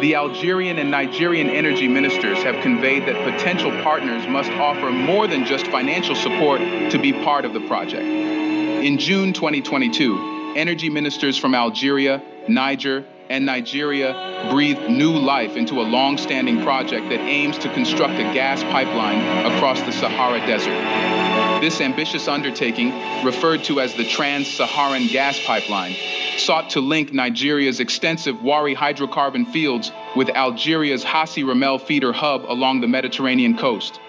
The 0.00 0.14
Algerian 0.14 0.78
and 0.78 0.90
Nigerian 0.90 1.50
energy 1.50 1.88
ministers 1.88 2.42
have 2.44 2.62
conveyed 2.62 3.06
that 3.06 3.16
potential 3.24 3.70
partners 3.82 4.26
must 4.28 4.50
offer 4.52 4.90
more 4.90 5.26
than 5.26 5.44
just 5.44 5.66
financial 5.66 6.14
support 6.14 6.60
to 6.60 6.98
be 6.98 7.12
part 7.12 7.44
of 7.44 7.52
the 7.52 7.60
project. 7.66 8.04
In 8.04 8.98
June 8.98 9.32
2022, 9.32 10.54
energy 10.56 10.88
ministers 10.88 11.36
from 11.36 11.54
Algeria, 11.54 12.22
Niger, 12.48 13.04
and 13.28 13.44
Nigeria 13.44 14.48
breathed 14.50 14.88
new 14.88 15.12
life 15.12 15.56
into 15.56 15.80
a 15.80 15.82
long 15.82 16.16
standing 16.16 16.62
project 16.62 17.08
that 17.08 17.18
aims 17.20 17.58
to 17.58 17.72
construct 17.72 18.14
a 18.14 18.32
gas 18.32 18.62
pipeline 18.62 19.18
across 19.52 19.80
the 19.82 19.90
Sahara 19.90 20.38
Desert. 20.46 21.60
This 21.60 21.80
ambitious 21.80 22.28
undertaking, 22.28 22.92
referred 23.24 23.64
to 23.64 23.80
as 23.80 23.94
the 23.94 24.04
Trans 24.04 24.46
Saharan 24.46 25.08
Gas 25.08 25.44
Pipeline, 25.44 25.96
sought 26.38 26.70
to 26.70 26.80
link 26.80 27.12
Nigeria's 27.12 27.80
extensive 27.80 28.42
Warri 28.42 28.74
hydrocarbon 28.74 29.50
fields 29.52 29.92
with 30.14 30.28
Algeria's 30.30 31.02
Hassi 31.02 31.42
R'Mel 31.42 31.80
feeder 31.80 32.12
hub 32.12 32.44
along 32.46 32.80
the 32.80 32.88
Mediterranean 32.88 33.56
coast. 33.56 34.00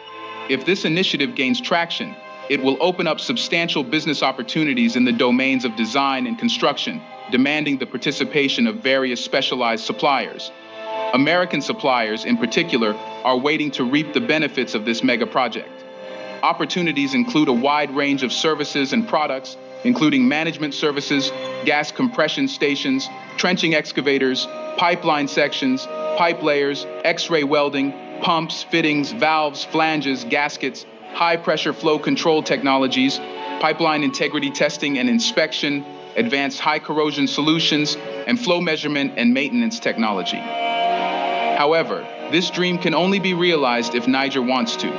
If 0.50 0.66
this 0.66 0.86
initiative 0.86 1.36
gains 1.36 1.60
traction, 1.60 2.16
it 2.50 2.62
will 2.64 2.78
open 2.80 3.08
up 3.08 3.20
substantial 3.20 3.84
business 3.84 4.24
opportunities 4.24 4.96
in 4.96 5.04
the 5.04 5.12
domains 5.12 5.66
of 5.66 5.76
design 5.76 6.28
and 6.28 6.40
construction, 6.40 7.02
demanding 7.32 7.78
the 7.78 7.86
participation 7.86 8.68
of 8.68 8.78
various 8.78 9.24
specialized 9.24 9.84
suppliers. 9.84 10.52
American 11.14 11.62
suppliers, 11.62 12.24
in 12.24 12.38
particular, 12.38 12.94
are 13.24 13.38
waiting 13.38 13.72
to 13.72 13.84
reap 13.84 14.14
the 14.14 14.22
benefits 14.22 14.76
of 14.76 14.86
this 14.86 15.04
mega 15.04 15.28
project. 15.28 15.70
Opportunities 16.44 17.14
include 17.14 17.48
a 17.48 17.54
wide 17.54 17.96
range 17.96 18.24
of 18.24 18.32
services 18.32 18.94
and 18.94 19.08
products, 19.08 19.58
including 19.84 20.28
management 20.28 20.74
services, 20.74 21.32
gas 21.66 21.92
compression 21.92 22.48
stations, 22.48 23.08
trenching 23.38 23.76
excavators, 23.76 24.48
pipeline 24.78 25.28
sections, 25.28 25.86
pipe 26.18 26.42
layers, 26.42 26.86
X 27.04 27.30
ray 27.30 27.44
welding, 27.44 27.94
pumps, 28.22 28.64
fittings, 28.64 29.12
valves, 29.12 29.64
flanges, 29.64 30.24
gaskets, 30.24 30.86
high 31.14 31.38
pressure 31.38 31.74
flow 31.74 32.00
control 32.00 32.44
technologies, 32.44 33.18
pipeline 33.60 34.04
integrity 34.04 34.52
testing 34.52 34.98
and 34.98 35.10
inspection, 35.10 35.86
advanced 36.16 36.60
high 36.60 36.80
corrosion 36.80 37.28
solutions, 37.28 37.96
and 38.26 38.40
flow 38.40 38.60
measurement 38.60 39.14
and 39.18 39.34
maintenance 39.34 39.80
technology. 39.80 40.38
However, 40.38 42.08
this 42.32 42.50
dream 42.52 42.78
can 42.78 42.94
only 42.94 43.20
be 43.20 43.34
realized 43.34 43.96
if 43.96 44.08
Niger 44.08 44.42
wants 44.42 44.76
to. 44.78 44.90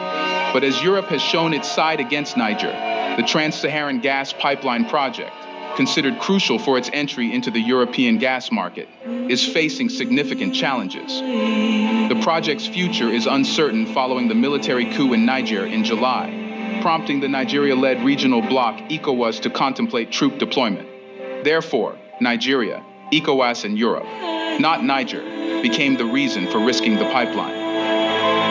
But 0.52 0.64
as 0.64 0.82
Europe 0.82 1.06
has 1.06 1.20
shown 1.22 1.52
its 1.52 1.70
side 1.70 2.00
against 2.00 2.36
Niger, 2.36 2.72
the 3.18 3.24
Trans 3.24 3.56
Saharan 3.56 3.98
Gas 3.98 4.32
Pipeline 4.32 4.84
Project, 4.84 5.32
considered 5.74 6.20
crucial 6.20 6.56
for 6.56 6.78
its 6.78 6.88
entry 6.92 7.34
into 7.34 7.50
the 7.50 7.58
European 7.58 8.18
gas 8.18 8.52
market, 8.52 8.88
is 9.28 9.44
facing 9.44 9.88
significant 9.88 10.54
challenges. 10.54 11.18
The 11.18 12.20
project's 12.22 12.68
future 12.68 13.08
is 13.08 13.26
uncertain 13.26 13.92
following 13.92 14.28
the 14.28 14.36
military 14.36 14.94
coup 14.94 15.14
in 15.14 15.26
Niger 15.26 15.66
in 15.66 15.82
July, 15.82 16.78
prompting 16.80 17.18
the 17.18 17.26
Nigeria 17.26 17.74
led 17.74 18.04
regional 18.04 18.40
bloc 18.40 18.78
ECOWAS 18.88 19.40
to 19.40 19.50
contemplate 19.50 20.12
troop 20.12 20.38
deployment. 20.38 20.88
Therefore, 21.42 21.98
Nigeria, 22.20 22.84
ECOWAS, 23.12 23.64
and 23.64 23.76
Europe, 23.76 24.06
not 24.60 24.84
Niger, 24.84 25.22
became 25.60 25.96
the 25.96 26.06
reason 26.06 26.46
for 26.46 26.60
risking 26.64 26.94
the 26.94 27.10
pipeline. 27.10 27.57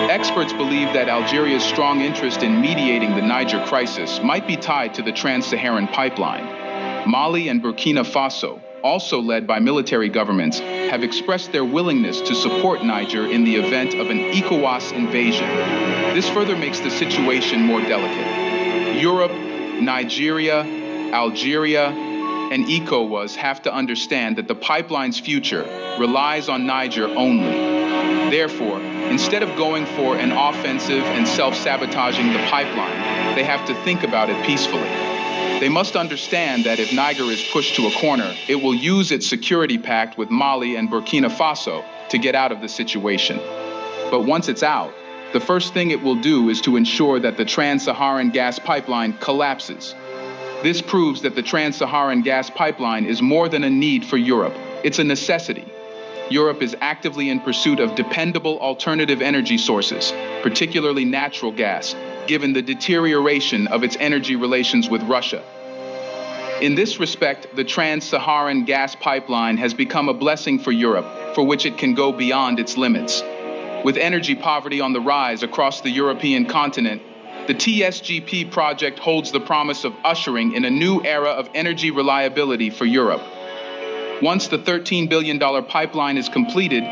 Experts 0.10 0.54
believe 0.54 0.94
that 0.94 1.10
Algeria's 1.10 1.64
strong 1.66 2.00
interest 2.00 2.42
in 2.42 2.62
mediating 2.62 3.14
the 3.16 3.22
Niger 3.22 3.62
crisis 3.66 4.22
might 4.24 4.48
be 4.48 4.56
tied 4.56 4.94
to 4.94 5.02
the 5.02 5.12
Trans 5.12 5.46
Saharan 5.46 5.88
pipeline. 5.88 7.10
Mali 7.10 7.50
and 7.50 7.62
Burkina 7.62 8.06
Faso, 8.06 8.62
also 8.82 9.20
led 9.20 9.46
by 9.46 9.60
military 9.60 10.08
governments, 10.08 10.60
have 10.60 11.04
expressed 11.04 11.52
their 11.52 11.66
willingness 11.66 12.22
to 12.22 12.36
support 12.36 12.86
Niger 12.86 13.26
in 13.28 13.44
the 13.44 13.58
event 13.58 13.96
of 13.96 14.10
an 14.10 14.20
ECOWAS 14.32 14.94
invasion. 14.94 15.50
This 16.16 16.30
further 16.30 16.56
makes 16.56 16.80
the 16.80 16.90
situation 16.90 17.62
more 17.64 17.82
delicate. 17.82 19.02
Europe, 19.02 19.34
Nigeria, 19.82 20.62
Algeria, 21.14 21.88
and 21.90 22.66
ECOWAS 22.66 23.36
have 23.36 23.62
to 23.64 23.74
understand 23.74 24.38
that 24.38 24.48
the 24.48 24.56
pipeline's 24.56 25.20
future 25.20 25.64
relies 26.00 26.48
on 26.48 26.66
Niger 26.66 27.08
only. 27.08 27.76
Therefore, 28.32 28.80
instead 29.12 29.44
of 29.44 29.56
going 29.56 29.86
for 29.86 30.18
an 30.18 30.32
offensive 30.32 31.04
and 31.04 31.28
self 31.28 31.56
sabotaging 31.56 32.34
the 32.34 32.40
pipeline, 32.50 33.36
they 33.36 33.44
have 33.44 33.66
to 33.68 33.76
think 33.84 34.04
about 34.04 34.30
it 34.30 34.46
peacefully. 34.46 34.90
They 35.60 35.70
must 35.70 35.96
understand 35.96 36.66
that 36.66 36.80
if 36.80 36.94
Niger 36.94 37.24
is 37.24 37.44
pushed 37.52 37.76
to 37.76 37.88
a 37.88 37.92
corner, 38.00 38.36
it 38.48 38.58
will 38.58 38.76
use 38.76 39.12
its 39.12 39.28
security 39.28 39.78
pact 39.80 40.18
with 40.18 40.30
Mali 40.30 40.76
and 40.76 40.88
Burkina 40.88 41.30
Faso 41.30 41.84
to 42.10 42.18
get 42.20 42.36
out 42.36 42.52
of 42.52 42.62
the 42.62 42.70
situation. 42.70 43.38
But 44.12 44.26
once 44.26 44.50
it's 44.50 44.62
out, 44.62 44.94
the 45.34 45.40
first 45.40 45.74
thing 45.74 45.92
it 45.92 46.02
will 46.02 46.16
do 46.22 46.50
is 46.50 46.62
to 46.62 46.78
ensure 46.78 47.20
that 47.20 47.38
the 47.38 47.44
Trans 47.44 47.84
Saharan 47.84 48.30
gas 48.30 48.60
pipeline 48.60 49.14
collapses. 49.14 49.94
This 50.64 50.82
proves 50.82 51.24
that 51.24 51.36
the 51.36 51.44
Trans 51.44 51.76
Saharan 51.76 52.22
gas 52.22 52.50
pipeline 52.50 53.06
is 53.06 53.22
more 53.22 53.50
than 53.50 53.64
a 53.64 53.70
need 53.70 54.06
for 54.06 54.18
Europe, 54.18 54.56
it's 54.84 55.00
a 55.00 55.04
necessity. 55.04 55.67
Europe 56.30 56.62
is 56.62 56.76
actively 56.82 57.30
in 57.30 57.40
pursuit 57.40 57.80
of 57.80 57.96
dependable 57.96 58.60
alternative 58.60 59.22
energy 59.22 59.58
sources, 59.58 60.12
particularly 60.42 61.06
natural 61.06 61.52
gas, 61.52 61.96
given 62.28 62.52
the 62.52 62.62
deterioration 62.62 63.68
of 63.68 63.84
its 63.84 63.96
energy 64.00 64.36
relations 64.36 64.90
with 64.90 65.02
Russia. 65.04 65.44
In 66.62 66.76
this 66.76 67.00
respect, 67.00 67.56
the 67.56 67.64
Trans 67.64 68.04
Saharan 68.04 68.66
gas 68.66 68.96
pipeline 68.96 69.58
has 69.58 69.74
become 69.74 70.10
a 70.10 70.14
blessing 70.14 70.60
for 70.60 70.72
Europe, 70.72 71.36
for 71.36 71.46
which 71.46 71.66
it 71.66 71.78
can 71.78 71.94
go 71.94 72.12
beyond 72.12 72.60
its 72.60 72.76
limits. 72.76 73.22
With 73.86 73.96
energy 73.96 74.36
poverty 74.36 74.82
on 74.82 74.92
the 74.92 75.00
rise 75.00 75.44
across 75.44 75.82
the 75.82 75.92
European 75.92 76.46
continent, 76.46 77.02
the 77.48 77.54
TSGP 77.54 78.52
project 78.52 79.00
holds 79.00 79.32
the 79.32 79.40
promise 79.40 79.86
of 79.86 79.94
ushering 80.04 80.54
in 80.54 80.66
a 80.66 80.70
new 80.70 81.02
era 81.06 81.30
of 81.30 81.50
energy 81.54 81.92
reliability 81.92 82.70
for 82.70 82.86
Europe. 82.86 83.22
Once 84.22 84.48
the 84.48 84.58
$13 84.58 85.08
billion 85.08 85.38
pipeline 85.66 86.18
is 86.18 86.28
completed, 86.28 86.84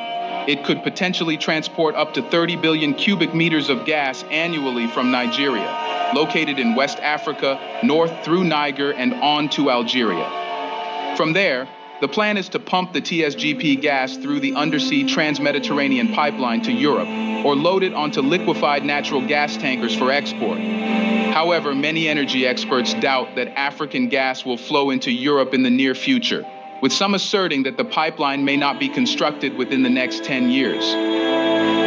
it 0.48 0.64
could 0.64 0.84
potentially 0.84 1.38
transport 1.38 1.96
up 1.96 2.14
to 2.14 2.22
30 2.22 2.56
billion 2.58 2.94
cubic 2.94 3.34
meters 3.34 3.70
of 3.70 3.84
gas 3.84 4.24
annually 4.30 4.86
from 4.86 5.10
Nigeria, 5.10 6.12
located 6.14 6.60
in 6.60 6.76
West 6.76 7.00
Africa, 7.00 7.60
north 7.84 8.24
through 8.24 8.44
Niger 8.44 8.94
and 8.94 9.12
on 9.16 9.50
to 9.50 9.72
Algeria. 9.72 11.16
From 11.18 11.34
there, 11.34 11.68
the 12.00 12.08
plan 12.08 12.38
is 12.38 12.50
to 12.50 12.60
pump 12.60 12.94
the 12.94 13.02
TSGP 13.02 13.82
gas 13.82 14.18
through 14.18 14.40
the 14.42 14.54
undersea 14.54 15.06
Trans-Mediterranean 15.06 16.14
pipeline 16.14 16.62
to 16.64 16.72
Europe 16.72 17.08
or 17.44 17.56
load 17.56 17.82
it 17.82 17.96
onto 17.96 18.22
liquefied 18.22 18.86
natural 18.86 19.26
gas 19.28 19.58
tankers 19.58 19.96
for 19.96 20.12
export. 20.12 20.60
However, 20.60 21.74
many 21.74 22.08
energy 22.08 22.46
experts 22.46 22.94
doubt 22.94 23.36
that 23.36 23.58
African 23.58 24.10
gas 24.10 24.46
will 24.46 24.58
flow 24.58 24.92
into 24.92 25.12
Europe 25.12 25.56
in 25.56 25.64
the 25.64 25.72
near 25.72 25.96
future 25.96 26.46
with 26.86 26.94
some 26.94 27.16
asserting 27.16 27.64
that 27.64 27.78
the 27.78 27.84
pipeline 27.84 28.46
may 28.46 28.56
not 28.56 28.80
be 28.80 28.88
constructed 28.88 29.58
within 29.58 29.82
the 29.82 29.90
next 29.90 30.24
10 30.24 30.52
years. 30.52 30.84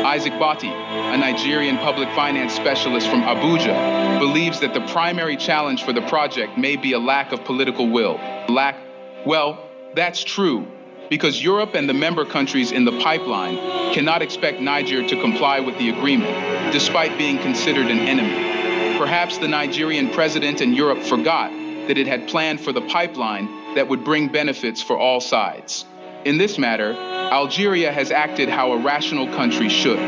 Isaac 0.05 0.37
Bati, 0.41 0.67
a 0.67 1.17
Nigerian 1.17 1.79
public 1.79 2.09
finance 2.17 2.53
specialist 2.53 3.09
from 3.09 3.23
Abuja, 3.23 4.19
believes 4.19 4.59
that 4.59 4.75
the 4.75 4.81
primary 4.89 5.37
challenge 5.37 5.85
for 5.85 5.93
the 5.93 6.03
project 6.09 6.59
may 6.59 6.75
be 6.75 6.95
a 6.95 6.99
lack 6.99 7.31
of 7.31 7.45
political 7.45 7.89
will. 7.89 8.15
Lack, 8.49 8.77
well, 9.25 9.71
that's 9.95 10.25
true, 10.25 10.67
because 11.09 11.41
Europe 11.41 11.77
and 11.77 11.89
the 11.89 11.95
member 11.95 12.25
countries 12.25 12.73
in 12.73 12.85
the 12.85 12.99
pipeline 12.99 13.95
cannot 13.95 14.21
expect 14.21 14.61
Niger 14.61 15.07
to 15.07 15.21
comply 15.21 15.61
with 15.61 15.79
the 15.79 15.91
agreement, 15.91 16.73
despite 16.73 17.17
being 17.17 17.39
considered 17.39 17.87
an 17.87 18.01
enemy. 18.01 18.99
Perhaps 18.99 19.39
the 19.39 19.47
Nigerian 19.47 20.11
president 20.11 20.61
and 20.61 20.77
Europe 20.77 21.05
forgot 21.05 21.53
that 21.87 21.99
it 21.99 22.09
had 22.09 22.27
planned 22.27 22.61
for 22.61 22.73
the 22.73 22.81
pipeline 22.81 23.58
that 23.79 23.87
would 23.87 24.03
bring 24.03 24.27
benefits 24.27 24.83
for 24.83 24.99
all 24.99 25.21
sides. 25.21 25.85
In 26.25 26.37
this 26.37 26.59
matter, 26.59 26.95
Algeria 26.95 27.93
has 27.93 28.11
acted 28.11 28.49
how 28.49 28.73
a 28.73 28.83
rational 28.83 29.29
country 29.29 29.69
should, 29.69 30.01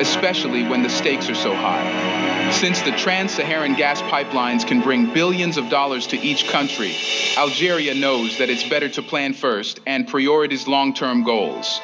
especially 0.00 0.62
when 0.62 0.84
the 0.84 0.88
stakes 0.88 1.28
are 1.28 1.34
so 1.34 1.52
high. 1.52 2.52
Since 2.52 2.82
the 2.82 2.92
trans 2.92 3.32
Saharan 3.32 3.74
gas 3.74 4.00
pipelines 4.02 4.64
can 4.64 4.82
bring 4.82 5.12
billions 5.12 5.56
of 5.56 5.68
dollars 5.68 6.06
to 6.06 6.16
each 6.16 6.46
country, 6.46 6.94
Algeria 7.36 7.92
knows 7.92 8.38
that 8.38 8.50
it's 8.50 8.68
better 8.68 8.88
to 8.90 9.02
plan 9.02 9.34
first 9.34 9.80
and 9.84 10.06
prioritize 10.06 10.68
long 10.68 10.94
term 10.94 11.24
goals. 11.24 11.80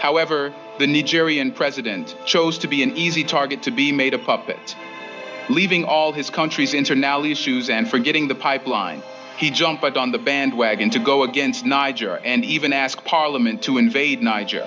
However, 0.00 0.52
the 0.78 0.86
Nigerian 0.86 1.52
president 1.52 2.14
chose 2.26 2.58
to 2.58 2.68
be 2.68 2.82
an 2.82 2.98
easy 2.98 3.24
target 3.24 3.62
to 3.62 3.70
be 3.70 3.92
made 3.92 4.12
a 4.12 4.18
puppet 4.18 4.76
leaving 5.48 5.84
all 5.84 6.12
his 6.12 6.28
country's 6.28 6.74
internal 6.74 7.24
issues 7.24 7.70
and 7.70 7.88
forgetting 7.88 8.26
the 8.26 8.34
pipeline. 8.34 9.00
He 9.36 9.50
jumped 9.50 9.84
on 9.84 10.12
the 10.12 10.18
bandwagon 10.18 10.90
to 10.90 10.98
go 10.98 11.22
against 11.22 11.66
Niger 11.66 12.18
and 12.24 12.44
even 12.44 12.72
ask 12.72 13.04
Parliament 13.04 13.62
to 13.62 13.76
invade 13.76 14.22
Niger. 14.22 14.66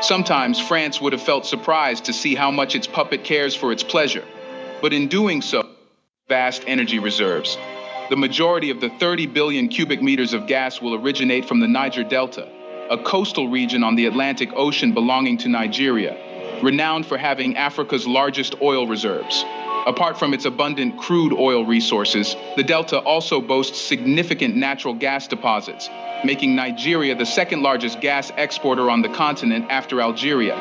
Sometimes 0.00 0.58
France 0.58 1.00
would 1.00 1.12
have 1.12 1.22
felt 1.22 1.46
surprised 1.46 2.06
to 2.06 2.12
see 2.12 2.34
how 2.34 2.50
much 2.50 2.74
its 2.74 2.88
puppet 2.88 3.22
cares 3.22 3.54
for 3.54 3.70
its 3.70 3.84
pleasure, 3.84 4.24
but 4.80 4.92
in 4.92 5.06
doing 5.06 5.40
so, 5.40 5.68
vast 6.28 6.64
energy 6.66 6.98
reserves. 6.98 7.56
The 8.10 8.16
majority 8.16 8.70
of 8.70 8.80
the 8.80 8.90
30 8.90 9.26
billion 9.26 9.68
cubic 9.68 10.02
meters 10.02 10.34
of 10.34 10.48
gas 10.48 10.82
will 10.82 10.94
originate 10.96 11.44
from 11.44 11.60
the 11.60 11.68
Niger 11.68 12.02
Delta, 12.02 12.48
a 12.90 12.98
coastal 12.98 13.48
region 13.48 13.84
on 13.84 13.94
the 13.94 14.06
Atlantic 14.06 14.50
Ocean 14.54 14.92
belonging 14.92 15.38
to 15.38 15.48
Nigeria, 15.48 16.60
renowned 16.60 17.06
for 17.06 17.16
having 17.16 17.56
Africa's 17.56 18.06
largest 18.06 18.56
oil 18.60 18.88
reserves. 18.88 19.44
Apart 19.86 20.16
from 20.16 20.32
its 20.32 20.44
abundant 20.44 20.96
crude 20.96 21.32
oil 21.32 21.66
resources, 21.66 22.36
the 22.54 22.62
Delta 22.62 22.98
also 22.98 23.40
boasts 23.40 23.80
significant 23.80 24.54
natural 24.54 24.94
gas 24.94 25.26
deposits, 25.26 25.90
making 26.24 26.54
Nigeria 26.54 27.16
the 27.16 27.26
second 27.26 27.62
largest 27.62 28.00
gas 28.00 28.30
exporter 28.36 28.88
on 28.88 29.02
the 29.02 29.08
continent 29.08 29.66
after 29.70 30.00
Algeria. 30.00 30.54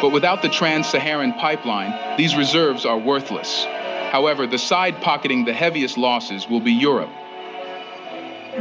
But 0.00 0.12
without 0.12 0.40
the 0.40 0.48
Trans 0.48 0.88
Saharan 0.88 1.34
pipeline, 1.34 2.16
these 2.16 2.36
reserves 2.36 2.86
are 2.86 2.96
worthless. 2.96 3.64
However, 3.64 4.46
the 4.46 4.58
side 4.58 5.02
pocketing 5.02 5.44
the 5.44 5.52
heaviest 5.52 5.98
losses 5.98 6.48
will 6.48 6.60
be 6.60 6.72
Europe. 6.72 7.10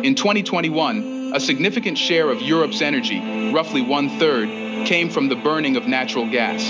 In 0.03 0.15
2021, 0.15 1.31
a 1.33 1.39
significant 1.39 1.97
share 1.97 2.29
of 2.29 2.41
Europe's 2.41 2.81
energy, 2.81 3.51
roughly 3.53 3.81
one 3.81 4.09
third, 4.19 4.66
came 4.87 5.09
from 5.09 5.27
the 5.27 5.35
burning 5.35 5.75
of 5.75 5.85
natural 5.85 6.29
gas. 6.31 6.63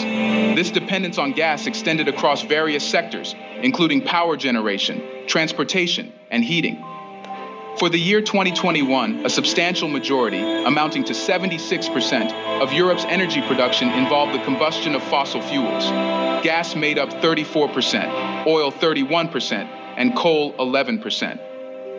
This 0.55 0.71
dependence 0.71 1.19
on 1.19 1.33
gas 1.33 1.67
extended 1.67 2.07
across 2.07 2.41
various 2.41 2.83
sectors, 2.83 3.35
including 3.61 4.01
power 4.01 4.35
generation, 4.35 5.03
transportation, 5.27 6.11
and 6.31 6.43
heating. 6.43 6.83
For 7.77 7.89
the 7.89 7.99
year 7.99 8.21
2021, 8.21 9.23
a 9.23 9.29
substantial 9.29 9.87
majority, 9.87 10.41
amounting 10.41 11.03
to 11.05 11.13
76%, 11.13 12.33
of 12.59 12.73
Europe's 12.73 13.05
energy 13.05 13.41
production 13.41 13.89
involved 13.89 14.33
the 14.33 14.43
combustion 14.43 14.95
of 14.95 15.03
fossil 15.03 15.43
fuels. 15.43 15.83
Gas 16.43 16.75
made 16.75 16.97
up 16.97 17.09
34%, 17.09 18.47
oil 18.47 18.71
31%, 18.71 19.51
and 19.95 20.15
coal 20.15 20.53
11%. 20.53 21.46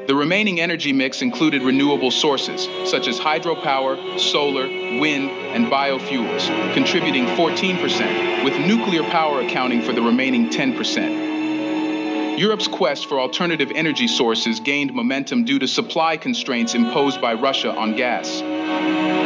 The 0.09 0.15
remaining 0.15 0.59
energy 0.59 0.95
mix 0.95 1.21
included 1.21 1.61
renewable 1.61 2.11
sources, 2.11 2.67
such 2.91 3.09
as 3.09 3.19
hydropower, 3.19 4.19
solar, 4.19 4.67
wind, 4.67 5.29
and 5.29 5.67
biofuels, 5.67 6.73
contributing 6.73 7.27
14%, 7.27 8.43
with 8.43 8.59
nuclear 8.59 9.03
power 9.03 9.43
accounting 9.43 9.83
for 9.83 9.93
the 9.93 10.01
remaining 10.01 10.49
10%. 10.49 12.39
Europe's 12.39 12.69
quest 12.69 13.07
for 13.07 13.21
alternative 13.21 13.71
energy 13.75 14.09
sources 14.09 14.61
gained 14.61 14.95
momentum 14.95 15.45
due 15.45 15.59
to 15.59 15.69
supply 15.69 16.17
constraints 16.17 16.75
imposed 16.75 17.21
by 17.21 17.35
Russia 17.35 17.77
on 17.77 17.95
gas. 17.95 18.41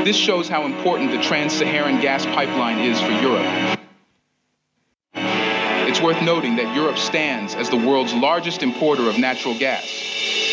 This 0.05 0.17
shows 0.17 0.49
how 0.49 0.67
important 0.67 1.13
the 1.13 1.23
Trans 1.23 1.53
Saharan 1.53 2.01
gas 2.01 2.27
pipeline 2.27 2.81
is 2.81 3.01
for 3.01 3.13
Europe. 3.13 3.82
It's 6.03 6.19
worth 6.19 6.23
noting 6.25 6.57
that 6.57 6.75
Europe 6.75 6.99
stands 6.99 7.55
as 7.55 7.71
the 7.71 7.77
world's 7.77 8.13
largest 8.13 8.65
importer 8.65 9.09
of 9.09 9.21
natural 9.21 9.57
gas. 9.57 9.85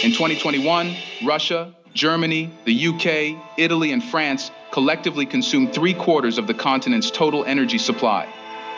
In 0.03 0.11
2021, 0.11 0.95
Russia, 1.25 1.73
Germany, 1.95 2.51
the 2.65 2.87
UK, 2.89 3.57
Italy, 3.57 3.91
and 3.91 4.03
France 4.03 4.51
collectively 4.71 5.25
consumed 5.25 5.73
three 5.73 5.95
quarters 5.95 6.37
of 6.37 6.45
the 6.45 6.53
continent's 6.53 7.09
total 7.09 7.43
energy 7.45 7.79
supply, 7.79 8.31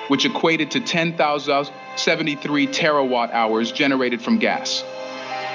which 0.07 0.23
equated 0.23 0.71
to 0.71 0.79
10,073 0.79 2.67
terawatt 2.67 3.33
hours 3.33 3.73
generated 3.73 4.21
from 4.21 4.39
gas. 4.39 4.81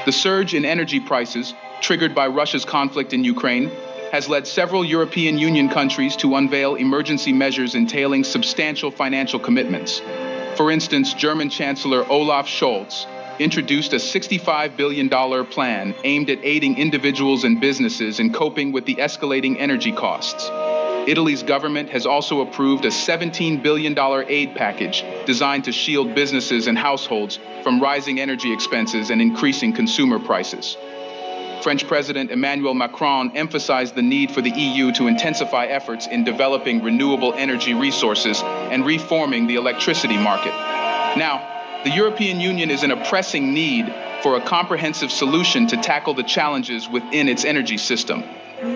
The 0.05 0.12
surge 0.12 0.52
in 0.52 0.66
energy 0.66 1.00
prices, 1.00 1.55
triggered 1.81 2.14
by 2.14 2.26
Russia's 2.26 2.66
conflict 2.66 3.14
in 3.14 3.24
Ukraine, 3.24 3.70
has 4.12 4.29
led 4.29 4.46
several 4.46 4.85
European 4.85 5.38
Union 5.38 5.70
countries 5.70 6.14
to 6.16 6.37
unveil 6.37 6.74
emergency 6.74 7.33
measures 7.33 7.74
entailing 7.74 8.22
substantial 8.22 8.90
financial 8.90 9.40
commitments. 9.40 10.02
For 10.56 10.70
instance, 10.70 11.12
German 11.12 11.50
Chancellor 11.50 12.10
Olaf 12.10 12.46
Scholz 12.46 13.06
introduced 13.38 13.92
a 13.92 13.96
$65 13.96 14.74
billion 14.74 15.10
plan 15.10 15.94
aimed 16.02 16.30
at 16.30 16.38
aiding 16.42 16.78
individuals 16.78 17.44
and 17.44 17.60
businesses 17.60 18.20
in 18.20 18.32
coping 18.32 18.72
with 18.72 18.86
the 18.86 18.94
escalating 18.94 19.56
energy 19.58 19.92
costs. 19.92 20.48
Italy's 21.06 21.42
government 21.42 21.90
has 21.90 22.06
also 22.06 22.40
approved 22.40 22.86
a 22.86 22.88
$17 22.88 23.62
billion 23.62 23.94
aid 24.28 24.54
package 24.54 25.04
designed 25.26 25.64
to 25.64 25.72
shield 25.72 26.14
businesses 26.14 26.68
and 26.68 26.78
households 26.78 27.38
from 27.62 27.80
rising 27.80 28.18
energy 28.18 28.52
expenses 28.52 29.10
and 29.10 29.20
increasing 29.20 29.74
consumer 29.74 30.18
prices. 30.18 30.78
French 31.66 31.88
President 31.88 32.31
Emmanuel 32.31 32.74
Macron 32.74 33.37
emphasized 33.37 33.96
the 33.96 34.02
need 34.02 34.31
for 34.31 34.40
the 34.40 34.52
EU 34.52 34.92
to 34.92 35.09
intensify 35.09 35.66
efforts 35.66 36.07
in 36.07 36.22
developing 36.22 36.81
renewable 36.81 37.35
energy 37.35 37.74
resources 37.74 38.40
and 38.44 38.87
reforming 38.87 39.48
the 39.48 39.57
electricity 39.57 40.16
market. 40.16 40.52
Now, 41.18 41.81
the 41.83 41.90
European 41.90 42.38
Union 42.38 42.70
is 42.70 42.85
in 42.85 42.92
a 42.92 43.05
pressing 43.07 43.52
need 43.52 43.92
for 44.22 44.37
a 44.37 44.40
comprehensive 44.42 45.11
solution 45.11 45.66
to 45.66 45.76
tackle 45.76 46.14
the 46.14 46.22
challenges 46.22 46.88
within 46.88 47.29
its 47.29 47.44
energy 47.44 47.79
system. 47.79 48.22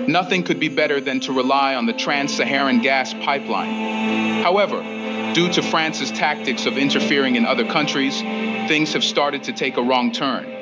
Nothing 0.09 0.43
could 0.43 0.59
be 0.59 0.69
better 0.69 1.01
than 1.01 1.21
to 1.21 1.33
rely 1.33 1.77
on 1.77 1.87
the 1.87 1.93
Trans 1.93 2.35
Saharan 2.35 2.81
gas 2.83 3.15
pipeline. 3.15 4.43
However, 4.43 4.83
due 5.33 5.49
to 5.53 5.63
France's 5.63 6.11
tactics 6.11 6.67
of 6.67 6.77
interfering 6.77 7.37
in 7.37 7.47
other 7.47 7.67
countries, 7.67 8.21
things 8.21 8.95
have 8.95 9.05
started 9.05 9.45
to 9.45 9.53
take 9.53 9.77
a 9.77 9.83
wrong 9.83 10.11
turn. 10.11 10.60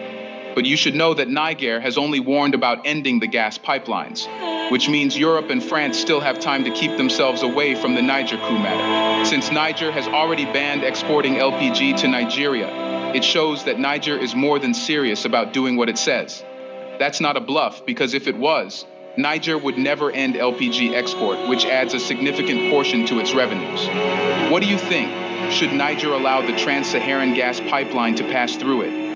But 0.59 0.67
you 0.67 0.77
should 0.77 0.97
know 0.97 1.15
that 1.15 1.29
Niger 1.29 1.79
has 1.79 1.97
only 1.97 2.19
warned 2.19 2.53
about 2.53 2.85
ending 2.85 3.21
the 3.21 3.29
gas 3.29 3.59
pipelines 3.59 4.27
which 4.73 4.89
means 4.89 5.17
Europe 5.17 5.51
and 5.51 5.63
France 5.63 5.97
still 5.97 6.21
have 6.21 6.41
time 6.41 6.65
to 6.65 6.71
keep 6.73 6.97
themselves 6.97 7.43
away 7.43 7.77
from 7.77 7.95
the 7.95 8.03
Niger 8.03 8.37
coup 8.37 8.59
matter. 8.59 9.25
Since 9.25 9.53
Niger 9.53 9.93
has 9.93 10.09
already 10.09 10.45
banned 10.47 10.83
exporting 10.83 11.35
LPG 11.35 11.99
to 11.99 12.09
Nigeria, 12.09 12.69
it 13.15 13.25
shows 13.25 13.65
that 13.65 13.79
Niger 13.79 14.19
is 14.19 14.35
more 14.35 14.59
than 14.59 14.75
serious 14.75 15.25
about 15.25 15.53
doing 15.53 15.77
what 15.77 15.89
it 15.89 15.97
says. 15.97 16.45
That's 16.99 17.21
not 17.21 17.37
a 17.37 17.41
bluff, 17.41 17.87
because 17.87 18.13
if 18.13 18.27
it 18.27 18.37
was, 18.37 18.85
Niger 19.17 19.57
would 19.57 19.79
never 19.79 20.11
end 20.11 20.35
LPG 20.35 20.93
export, 20.93 21.49
which 21.49 21.65
adds 21.67 21.95
a 21.95 22.01
significant 22.01 22.71
portion 22.71 23.07
to 23.07 23.21
its 23.21 23.33
revenues. 23.33 23.87
What 24.51 24.61
do 24.63 24.69
you 24.69 24.77
think? 24.77 25.53
Should 25.53 25.73
Niger 25.73 26.13
allow 26.13 26.45
the 26.45 26.59
Trans 26.59 26.89
Saharan 26.89 27.33
gas 27.35 27.61
pipeline 27.61 28.17
to 28.17 28.25
pass 28.25 28.57
through 28.57 28.83
it? 28.83 29.08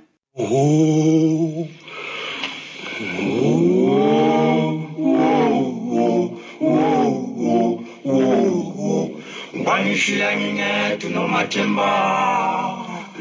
Wangishiya 9.67 10.29
ngingethu 10.37 11.09
nomathemba 11.13 11.91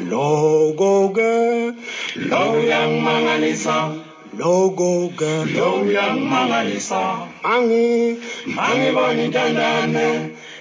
logo 0.08 1.12
ke 1.12 1.32
lo 2.30 2.42
uyangimangalisa 2.56 3.78
logo 4.40 5.12
ke 5.20 5.32
lo 5.56 5.84
uyangimangalisa 5.84 7.28
angi 7.44 8.16
mangibona 8.56 9.20
intandane 9.26 10.08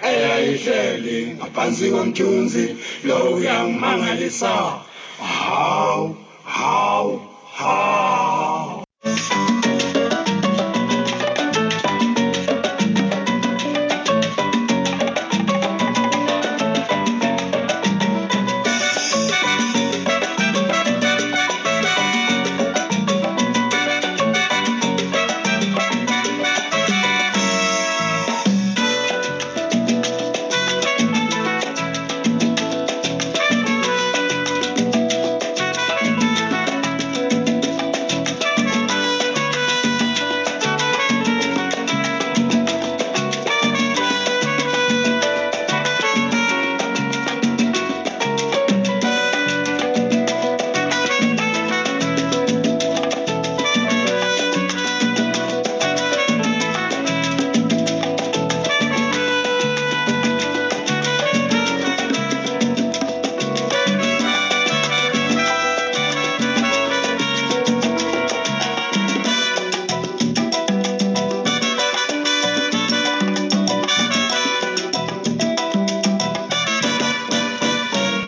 eyayihleli 0.02 1.18
ngaphansi 1.38 1.86
komthunzi 1.94 2.74
lo 3.06 3.38
uyangimangalisa 3.38 4.52
hawu 5.22 6.19
how 6.60 7.18
How? 7.54 8.19